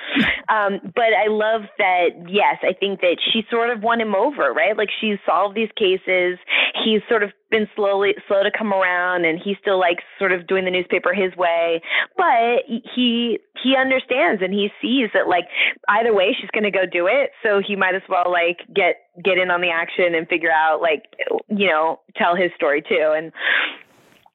Um, 0.48 0.80
but 0.94 1.12
I 1.12 1.26
love 1.26 1.62
that. 1.76 2.10
Yes, 2.30 2.62
I 2.62 2.72
think 2.72 3.00
that 3.00 3.18
she 3.20 3.42
sort 3.50 3.68
of 3.68 3.82
won 3.82 4.00
him 4.00 4.14
over, 4.14 4.52
right? 4.52 4.78
Like 4.78 4.88
she's 5.00 5.18
solved 5.26 5.56
these 5.56 5.68
cases. 5.76 6.38
He's 6.84 7.02
sort 7.08 7.22
of 7.22 7.30
been 7.50 7.68
slowly, 7.74 8.14
slow 8.26 8.42
to 8.42 8.50
come 8.56 8.72
around 8.72 9.24
and 9.24 9.38
he 9.42 9.56
still 9.60 9.78
likes 9.78 10.04
sort 10.18 10.32
of 10.32 10.46
doing 10.46 10.64
the 10.64 10.70
newspaper 10.70 11.12
his 11.12 11.36
way, 11.36 11.82
but 12.16 12.62
he, 12.66 13.38
he 13.62 13.76
understands 13.76 14.42
and 14.42 14.54
he 14.54 14.70
sees 14.80 15.10
that 15.14 15.28
like 15.28 15.44
either 15.88 16.14
way 16.14 16.34
she's 16.38 16.50
going 16.50 16.64
to 16.64 16.70
go 16.70 16.86
do 16.86 17.06
it. 17.06 17.30
So 17.42 17.60
he 17.66 17.76
might 17.76 17.94
as 17.94 18.02
well 18.08 18.30
like 18.30 18.58
get, 18.74 18.96
get 19.22 19.38
in 19.38 19.50
on 19.50 19.60
the 19.60 19.70
action 19.70 20.14
and 20.14 20.28
figure 20.28 20.50
out 20.50 20.80
like, 20.80 21.02
you 21.48 21.66
know, 21.66 22.00
tell 22.16 22.36
his 22.36 22.50
story 22.56 22.82
too. 22.82 23.12
And, 23.16 23.32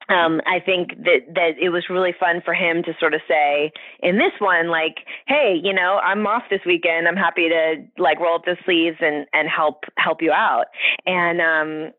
um, 0.09 0.41
I 0.45 0.59
think 0.59 0.89
that 1.03 1.33
that 1.35 1.51
it 1.61 1.69
was 1.69 1.85
really 1.89 2.13
fun 2.19 2.41
for 2.43 2.53
him 2.53 2.83
to 2.83 2.93
sort 2.99 3.13
of 3.13 3.21
say 3.27 3.71
in 4.01 4.17
this 4.17 4.33
one, 4.39 4.69
like, 4.69 5.05
hey, 5.27 5.59
you 5.61 5.73
know, 5.73 5.99
I'm 6.03 6.25
off 6.25 6.43
this 6.49 6.61
weekend. 6.65 7.07
I'm 7.07 7.15
happy 7.15 7.49
to 7.49 7.75
like 7.97 8.19
roll 8.19 8.35
up 8.35 8.45
the 8.45 8.57
sleeves 8.65 8.97
and 9.01 9.27
and 9.33 9.47
help 9.47 9.83
help 9.97 10.21
you 10.21 10.31
out. 10.31 10.65
And 11.05 11.39
um, 11.41 11.93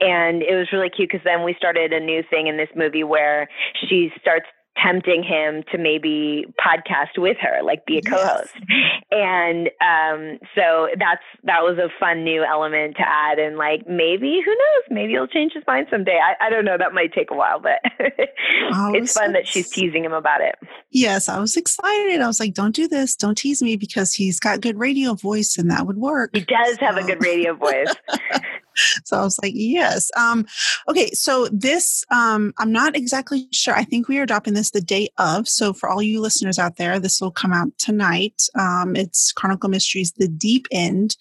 and 0.00 0.42
it 0.42 0.54
was 0.54 0.68
really 0.72 0.90
cute 0.90 1.10
because 1.10 1.24
then 1.24 1.44
we 1.44 1.54
started 1.56 1.92
a 1.92 2.00
new 2.00 2.22
thing 2.28 2.48
in 2.48 2.56
this 2.56 2.68
movie 2.74 3.04
where 3.04 3.48
she 3.88 4.10
starts 4.20 4.46
tempting 4.82 5.22
him 5.22 5.62
to 5.72 5.78
maybe 5.78 6.44
podcast 6.64 7.18
with 7.18 7.36
her, 7.40 7.62
like 7.62 7.86
be 7.86 7.98
a 7.98 8.02
co-host. 8.02 8.52
Yes. 8.68 8.98
And 9.10 9.70
um, 9.80 10.38
so 10.54 10.88
that's 10.98 11.22
that 11.44 11.62
was 11.62 11.78
a 11.78 11.88
fun 11.98 12.24
new 12.24 12.44
element 12.44 12.96
to 12.96 13.02
add. 13.06 13.38
And 13.38 13.56
like 13.56 13.86
maybe 13.86 14.40
who 14.44 14.50
knows, 14.50 14.84
maybe 14.90 15.12
he'll 15.12 15.26
change 15.26 15.52
his 15.52 15.64
mind 15.66 15.86
someday. 15.90 16.18
I, 16.22 16.46
I 16.46 16.50
don't 16.50 16.64
know. 16.64 16.76
That 16.78 16.92
might 16.92 17.12
take 17.12 17.30
a 17.30 17.34
while, 17.34 17.60
but 17.60 17.80
it's 17.98 19.12
fun 19.12 19.32
that 19.32 19.46
she's 19.46 19.70
teasing 19.70 20.04
him 20.04 20.12
about 20.12 20.40
it. 20.40 20.56
Yes, 20.90 21.28
I 21.28 21.40
was 21.40 21.56
excited. 21.56 22.20
I 22.20 22.26
was 22.26 22.40
like, 22.40 22.54
"Don't 22.54 22.74
do 22.74 22.88
this. 22.88 23.16
Don't 23.16 23.36
tease 23.36 23.62
me," 23.62 23.76
because 23.76 24.12
he's 24.12 24.40
got 24.40 24.60
good 24.60 24.78
radio 24.78 25.14
voice, 25.14 25.56
and 25.58 25.70
that 25.70 25.86
would 25.86 25.98
work. 25.98 26.30
He 26.34 26.40
does 26.40 26.76
have 26.78 26.96
a 26.96 27.02
good 27.02 27.22
radio 27.22 27.54
voice. 27.54 27.94
so 29.04 29.18
I 29.18 29.22
was 29.22 29.38
like, 29.42 29.52
yes. 29.54 30.10
Um, 30.16 30.46
okay, 30.88 31.10
so 31.10 31.48
this, 31.52 32.04
um, 32.10 32.52
I'm 32.58 32.72
not 32.72 32.96
exactly 32.96 33.48
sure. 33.52 33.74
I 33.74 33.84
think 33.84 34.08
we 34.08 34.18
are 34.18 34.26
dropping 34.26 34.54
this 34.54 34.70
the 34.70 34.80
day 34.80 35.08
of. 35.18 35.48
So 35.48 35.72
for 35.72 35.88
all 35.88 36.02
you 36.02 36.20
listeners 36.20 36.58
out 36.58 36.76
there, 36.76 36.98
this 36.98 37.20
will 37.20 37.30
come 37.30 37.52
out 37.52 37.68
tonight. 37.78 38.48
Um, 38.58 38.96
it's 38.96 39.32
Chronicle 39.32 39.68
Mysteries, 39.68 40.12
The 40.12 40.28
Deep 40.28 40.66
End. 40.70 41.16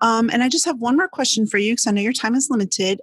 Um, 0.00 0.30
and 0.30 0.42
I 0.42 0.48
just 0.48 0.64
have 0.64 0.78
one 0.78 0.96
more 0.96 1.08
question 1.08 1.46
for 1.46 1.58
you 1.58 1.72
because 1.72 1.86
I 1.86 1.92
know 1.92 2.02
your 2.02 2.12
time 2.12 2.34
is 2.34 2.50
limited. 2.50 3.00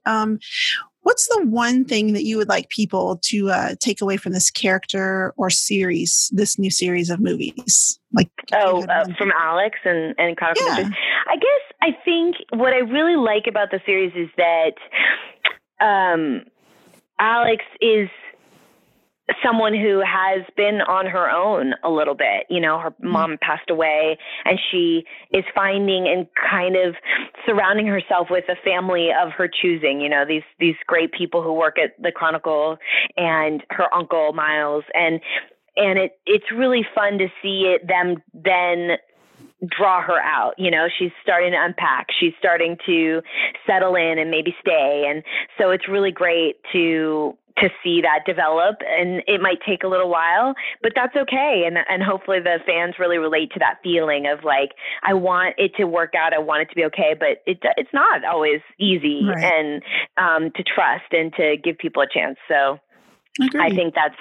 What's 1.10 1.28
the 1.28 1.44
one 1.44 1.86
thing 1.86 2.14
that 2.14 2.24
you 2.24 2.38
would 2.38 2.50
like 2.50 2.70
people 2.70 3.18
to 3.24 3.50
uh, 3.50 3.74
take 3.80 4.00
away 4.00 4.16
from 4.16 4.32
this 4.32 4.52
character 4.52 5.34
or 5.38 5.50
series, 5.50 6.30
this 6.32 6.60
new 6.60 6.70
series 6.70 7.10
of 7.10 7.20
movies? 7.20 8.00
Like, 8.14 8.30
oh, 8.54 8.84
uh, 8.84 9.06
from 9.18 9.32
Alex 9.36 9.80
and 9.86 10.14
and 10.20 10.38
Chronicle 10.38 10.68
yeah. 10.68 10.88
I 11.28 11.36
guess 11.36 11.64
I 11.82 11.98
think 12.06 12.36
what 12.52 12.74
I 12.74 12.82
really 12.82 13.16
like 13.16 13.48
about 13.48 13.72
the 13.72 13.82
series 13.88 14.14
is 14.16 14.30
that 14.38 14.76
um, 15.84 16.44
Alex 17.18 17.64
is 17.82 18.08
someone 19.44 19.74
who 19.74 20.02
has 20.06 20.44
been 20.56 20.82
on 20.82 21.06
her 21.06 21.30
own 21.30 21.74
a 21.84 21.90
little 21.90 22.16
bit. 22.16 22.46
You 22.50 22.60
know, 22.60 22.80
her 22.80 22.92
mm-hmm. 22.92 23.10
mom 23.10 23.38
passed 23.42 23.70
away 23.70 24.18
and 24.46 24.60
she 24.72 25.06
is 25.32 25.44
finding 25.54 26.08
and 26.08 26.28
kind 26.50 26.76
of 26.76 26.96
surrounding 27.46 27.88
herself 27.88 28.28
with 28.30 28.46
a 28.50 28.56
family 28.64 29.10
of 29.12 29.32
her 29.32 29.48
choosing, 29.48 30.02
you 30.02 30.10
know, 30.10 30.26
these 30.26 30.44
these 30.60 30.76
great 30.88 31.12
people 31.12 31.44
who 31.44 31.54
work 31.54 31.78
at 31.78 32.02
the 32.02 32.12
Chronicle 32.12 32.78
and 33.18 33.64
her 33.70 33.94
uncle 33.94 34.34
Miles 34.34 34.84
and 34.94 35.20
and 35.76 36.00
it 36.00 36.20
it's 36.26 36.52
really 36.52 36.86
fun 36.96 37.18
to 37.18 37.28
see 37.42 37.74
it 37.76 37.88
them 37.88 38.22
then 38.34 38.98
draw 39.68 40.02
her 40.02 40.20
out. 40.20 40.54
You 40.58 40.72
know, 40.72 40.88
she's 40.98 41.12
starting 41.22 41.52
to 41.52 41.58
unpack, 41.62 42.08
she's 42.18 42.34
starting 42.40 42.78
to 42.86 43.22
settle 43.66 43.96
in 43.96 44.18
and 44.18 44.32
maybe 44.32 44.56
stay. 44.62 45.06
And 45.10 45.24
so 45.58 45.72
it's 45.72 45.88
really 45.88 46.12
great 46.12 46.58
to 46.74 47.38
to 47.60 47.70
see 47.84 48.02
that 48.02 48.26
develop 48.26 48.78
and 48.88 49.22
it 49.28 49.42
might 49.42 49.60
take 49.68 49.84
a 49.84 49.88
little 49.88 50.10
while 50.10 50.54
but 50.82 50.94
that's 50.96 51.16
okay. 51.16 51.64
And 51.66 51.78
and 51.90 52.04
hopefully 52.04 52.40
the 52.40 52.60
fans 52.66 52.96
really 53.00 53.18
relate 53.18 53.52
to 53.54 53.60
that 53.60 53.80
feeling 53.84 54.28
of 54.28 54.44
like 54.44 54.72
I 55.04 55.14
want 55.14 55.56
it 55.58 55.72
to 55.78 55.86
work 55.86 56.14
out 56.16 56.34
I 56.34 56.40
want 56.40 56.64
it 56.64 56.70
to 56.70 56.76
be 56.76 56.86
okay 56.86 57.16
but 57.18 57.42
it 57.46 57.60
it's 57.78 57.94
not 57.94 58.24
always 58.26 58.62
easy 58.80 59.26
right. 59.26 59.44
and 59.44 59.84
um, 60.18 60.52
to 60.56 60.64
trust 60.64 61.12
and 61.12 61.34
to 61.36 61.56
give 61.64 61.78
people 61.78 62.02
a 62.02 62.08
chance. 62.12 62.38
So 62.48 62.80
I 63.58 63.70
think 63.70 63.94
that's 63.96 64.16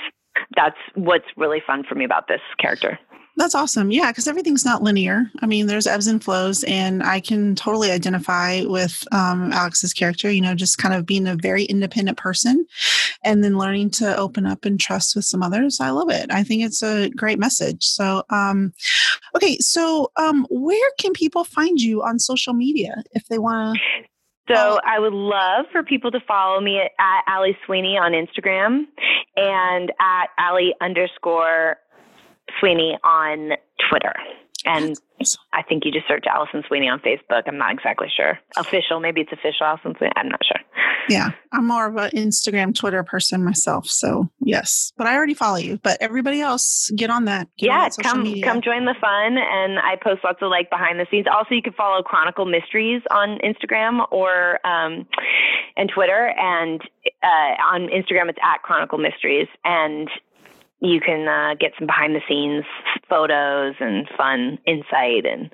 that's 0.56 0.76
what's 0.94 1.26
really 1.36 1.62
fun 1.66 1.84
for 1.88 1.94
me 1.94 2.04
about 2.04 2.28
this 2.28 2.40
character 2.60 2.98
that's 3.38 3.54
awesome. 3.54 3.90
Yeah, 3.90 4.10
because 4.10 4.26
everything's 4.26 4.64
not 4.64 4.82
linear. 4.82 5.30
I 5.40 5.46
mean, 5.46 5.66
there's 5.66 5.86
ebbs 5.86 6.08
and 6.08 6.22
flows, 6.22 6.64
and 6.64 7.02
I 7.02 7.20
can 7.20 7.54
totally 7.54 7.90
identify 7.90 8.62
with 8.64 9.04
um, 9.12 9.52
Alex's 9.52 9.92
character, 9.92 10.30
you 10.30 10.40
know, 10.40 10.54
just 10.54 10.78
kind 10.78 10.92
of 10.92 11.06
being 11.06 11.26
a 11.26 11.36
very 11.36 11.64
independent 11.64 12.18
person 12.18 12.66
and 13.24 13.42
then 13.44 13.56
learning 13.56 13.90
to 13.90 14.16
open 14.16 14.44
up 14.44 14.64
and 14.64 14.80
trust 14.80 15.14
with 15.14 15.24
some 15.24 15.42
others. 15.42 15.80
I 15.80 15.90
love 15.90 16.10
it. 16.10 16.30
I 16.30 16.42
think 16.42 16.64
it's 16.64 16.82
a 16.82 17.10
great 17.10 17.38
message. 17.38 17.84
So, 17.84 18.24
um, 18.30 18.72
okay, 19.36 19.56
so 19.58 20.10
um, 20.16 20.46
where 20.50 20.90
can 20.98 21.12
people 21.12 21.44
find 21.44 21.80
you 21.80 22.02
on 22.02 22.18
social 22.18 22.54
media 22.54 23.04
if 23.12 23.28
they 23.28 23.38
want 23.38 23.78
to? 23.78 24.54
So 24.54 24.78
I 24.86 24.98
would 24.98 25.12
love 25.12 25.66
for 25.70 25.82
people 25.82 26.10
to 26.10 26.20
follow 26.26 26.60
me 26.60 26.78
at, 26.78 26.92
at 26.98 27.22
Ali 27.28 27.56
Sweeney 27.66 27.98
on 27.98 28.12
Instagram 28.12 28.86
and 29.36 29.92
at 30.00 30.28
Ali 30.38 30.74
underscore 30.80 31.76
Sweeney 32.60 32.98
on 33.04 33.52
Twitter. 33.88 34.14
And 34.64 34.96
I 35.52 35.62
think 35.62 35.84
you 35.84 35.92
just 35.92 36.06
search 36.08 36.24
Alison 36.30 36.62
Sweeney 36.66 36.88
on 36.88 37.00
Facebook. 37.00 37.42
I'm 37.46 37.58
not 37.58 37.72
exactly 37.72 38.08
sure. 38.14 38.38
Official, 38.56 39.00
maybe 39.00 39.20
it's 39.20 39.32
official 39.32 39.64
Alison 39.64 39.94
Sweeney. 39.96 40.12
I'm 40.16 40.28
not 40.28 40.40
sure. 40.44 40.60
Yeah, 41.08 41.30
I'm 41.52 41.66
more 41.66 41.86
of 41.86 41.96
an 41.96 42.10
Instagram, 42.10 42.74
Twitter 42.74 43.02
person 43.02 43.42
myself. 43.44 43.86
So 43.86 44.28
yes, 44.40 44.92
but 44.98 45.06
I 45.06 45.14
already 45.14 45.34
follow 45.34 45.56
you. 45.56 45.78
But 45.82 45.96
everybody 46.02 46.40
else, 46.40 46.90
get 46.94 47.08
on 47.08 47.24
that. 47.24 47.48
Get 47.56 47.66
yeah, 47.66 47.78
on 47.78 47.90
that 47.96 48.02
come 48.02 48.22
media. 48.24 48.44
come 48.44 48.60
join 48.60 48.84
the 48.84 48.94
fun. 49.00 49.38
And 49.38 49.78
I 49.78 49.96
post 50.02 50.22
lots 50.22 50.42
of 50.42 50.50
like 50.50 50.70
behind 50.70 51.00
the 51.00 51.06
scenes. 51.10 51.26
Also, 51.32 51.54
you 51.54 51.62
can 51.62 51.72
follow 51.72 52.02
Chronicle 52.02 52.44
Mysteries 52.44 53.00
on 53.10 53.38
Instagram 53.38 54.06
or 54.10 54.66
um, 54.66 55.06
and 55.76 55.90
Twitter. 55.94 56.34
And 56.36 56.80
uh, 57.22 57.54
on 57.72 57.88
Instagram, 57.88 58.28
it's 58.28 58.38
at 58.44 58.62
Chronicle 58.62 58.98
Mysteries. 58.98 59.48
And 59.64 60.10
you 60.80 61.00
can 61.00 61.26
uh, 61.26 61.54
get 61.58 61.72
some 61.76 61.86
behind 61.86 62.14
the 62.14 62.20
scenes 62.28 62.64
photos 63.08 63.74
and 63.80 64.08
fun 64.16 64.58
insight 64.66 65.26
and 65.26 65.50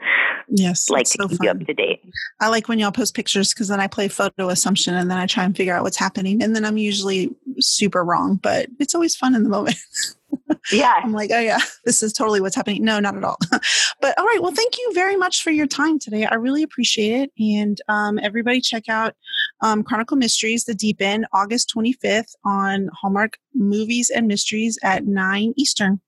yes 0.49 0.91
like 0.91 1.05
to 1.07 1.19
so 1.23 1.29
keep 1.29 1.39
fun. 1.39 1.45
you 1.45 1.51
up 1.51 1.67
to 1.67 1.75
date 1.75 2.03
i 2.41 2.49
like 2.49 2.69
when 2.69 2.79
y'all 2.79 2.93
post 2.93 3.15
pictures 3.15 3.55
because 3.55 3.69
then 3.69 3.81
i 3.81 3.87
play 3.87 4.09
photo 4.09 4.49
assumption 4.49 4.95
and 4.95 5.11
then 5.11 5.19
i 5.19 5.27
try 5.27 5.45
and 5.45 5.57
figure 5.57 5.75
out 5.75 5.83
what's 5.83 5.97
happening 5.97 6.43
and 6.43 6.55
then 6.55 6.65
i'm 6.65 6.79
usually 6.79 7.35
super 7.61 8.05
wrong 8.05 8.37
but 8.43 8.69
it's 8.81 8.95
always 8.95 9.15
fun 9.15 9.35
in 9.35 9.45
the 9.45 9.49
moment 9.49 9.77
yeah. 10.73 10.95
I'm 11.03 11.13
like, 11.13 11.31
oh, 11.33 11.39
yeah, 11.39 11.59
this 11.85 12.03
is 12.03 12.13
totally 12.13 12.41
what's 12.41 12.57
happening. 12.57 12.85
No, 12.85 13.01
not 13.01 13.17
at 13.17 13.25
all. 13.25 13.39
but 14.01 14.19
all 14.19 14.27
right. 14.27 14.39
Well, 14.41 14.53
thank 14.53 14.79
you 14.79 14.93
very 14.95 15.17
much 15.17 15.43
for 15.43 15.51
your 15.51 15.67
time 15.67 15.99
today. 15.99 16.27
I 16.27 16.35
really 16.35 16.63
appreciate 16.63 17.23
it. 17.23 17.33
And 17.39 17.81
um, 17.89 18.19
everybody 18.23 18.61
check 18.61 18.89
out 18.89 19.15
um, 19.61 19.83
Chronicle 19.83 20.17
Mysteries, 20.17 20.65
The 20.65 20.75
Deep 20.75 21.01
End, 21.01 21.27
August 21.33 21.73
25th 21.77 22.35
on 22.45 22.89
Hallmark 22.93 23.39
Movies 23.55 24.11
and 24.11 24.27
Mysteries 24.27 24.79
at 24.83 25.07
9 25.07 25.55
Eastern. 25.57 26.01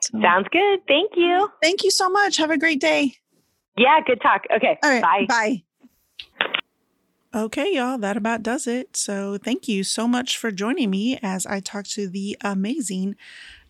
So, 0.00 0.20
Sounds 0.20 0.46
good. 0.50 0.80
Thank 0.86 1.12
you. 1.16 1.50
Thank 1.62 1.82
you 1.82 1.90
so 1.90 2.08
much. 2.08 2.36
Have 2.36 2.50
a 2.50 2.58
great 2.58 2.80
day. 2.80 3.14
Yeah, 3.76 4.00
good 4.06 4.20
talk. 4.20 4.42
Okay. 4.54 4.78
All 4.82 4.90
right. 4.90 5.02
Bye. 5.02 5.26
Bye. 5.28 5.62
Okay, 7.34 7.74
y'all, 7.74 7.98
that 7.98 8.16
about 8.16 8.42
does 8.42 8.66
it. 8.66 8.96
So, 8.96 9.36
thank 9.36 9.68
you 9.68 9.84
so 9.84 10.08
much 10.08 10.38
for 10.38 10.50
joining 10.50 10.88
me 10.88 11.18
as 11.22 11.44
I 11.44 11.60
talk 11.60 11.84
to 11.88 12.08
the 12.08 12.38
amazing 12.40 13.16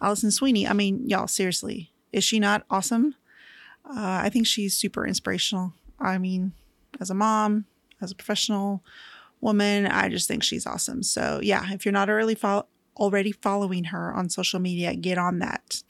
Alison 0.01 0.31
Sweeney. 0.31 0.69
I 0.69 0.73
mean, 0.75 1.09
y'all, 1.09 1.27
seriously, 1.27 1.91
is 2.13 2.23
she 2.23 2.39
not 2.39 2.65
awesome? 2.71 3.17
Uh, 3.85 4.21
I 4.23 4.29
think 4.29 4.47
she's 4.47 4.77
super 4.77 5.05
inspirational. 5.05 5.73
I 5.99 6.19
mean, 6.19 6.53
as 7.01 7.11
a 7.11 7.15
mom, 7.15 7.65
as 8.01 8.13
a 8.13 8.15
professional 8.15 8.85
woman, 9.41 9.87
I 9.87 10.09
just 10.09 10.29
think 10.29 10.45
she's 10.45 10.65
awesome. 10.65 11.03
So, 11.03 11.41
yeah, 11.43 11.73
if 11.73 11.85
you're 11.85 11.91
not 11.91 12.09
already, 12.09 12.37
fo- 12.37 12.67
already 12.97 13.33
following 13.33 13.85
her 13.85 14.15
on 14.15 14.31
social 14.31 14.61
media, 14.61 14.95
get 14.95 15.19
on 15.19 15.41
that. 15.41 15.83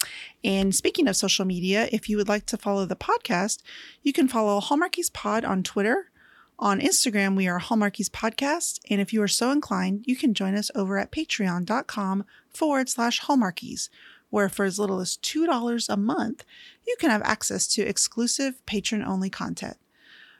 And 0.43 0.75
speaking 0.75 1.07
of 1.07 1.17
social 1.17 1.45
media, 1.45 1.87
if 1.93 2.09
you 2.09 2.17
would 2.17 2.29
like 2.29 2.47
to 2.47 2.57
follow 2.57 2.87
the 2.87 2.97
podcast, 2.97 3.61
you 4.03 4.15
can 4.15 4.27
follow 4.27 4.59
Hallmarkies 4.59 5.13
Pod 5.13 5.45
on 5.45 5.63
Twitter 5.63 6.11
on 6.59 6.81
Instagram, 6.81 7.37
we 7.37 7.47
are 7.47 7.61
Hallmarkies 7.61 8.11
Podcast. 8.11 8.81
And 8.91 9.01
if 9.01 9.13
you 9.13 9.23
are 9.23 9.29
so 9.29 9.51
inclined, 9.51 10.05
you 10.07 10.17
can 10.17 10.35
join 10.35 10.55
us 10.57 10.71
over 10.75 10.99
at 10.99 11.13
patreon.com 11.13 12.25
forward 12.49 12.89
slash 12.89 13.23
Hallmarkies, 13.23 13.89
where 14.31 14.49
for 14.49 14.65
as 14.65 14.79
little 14.79 15.01
as 15.01 15.17
$2 15.19 15.89
a 15.89 15.97
month, 15.97 16.45
you 16.87 16.97
can 16.99 17.11
have 17.11 17.23
access 17.23 17.67
to 17.69 17.83
exclusive 17.83 18.65
patron 18.67 19.05
only 19.05 19.31
content. 19.31 19.77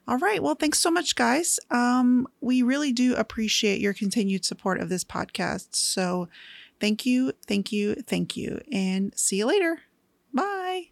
All 0.09 0.19
right. 0.19 0.43
Well, 0.43 0.55
thanks 0.55 0.81
so 0.81 0.91
much, 0.91 1.15
guys. 1.15 1.61
Um, 1.71 2.27
we 2.41 2.63
really 2.63 2.93
do 2.93 3.15
appreciate 3.15 3.81
your 3.81 3.93
continued 3.93 4.45
support 4.45 4.81
of 4.81 4.89
this 4.89 5.05
podcast. 5.05 5.69
So 5.73 6.29
thank 6.81 7.05
you, 7.05 7.33
thank 7.47 7.73
you, 7.73 7.95
thank 7.95 8.37
you, 8.37 8.61
and 8.73 9.13
see 9.17 9.37
you 9.37 9.47
later. 9.47 9.83
Bye. 10.33 10.89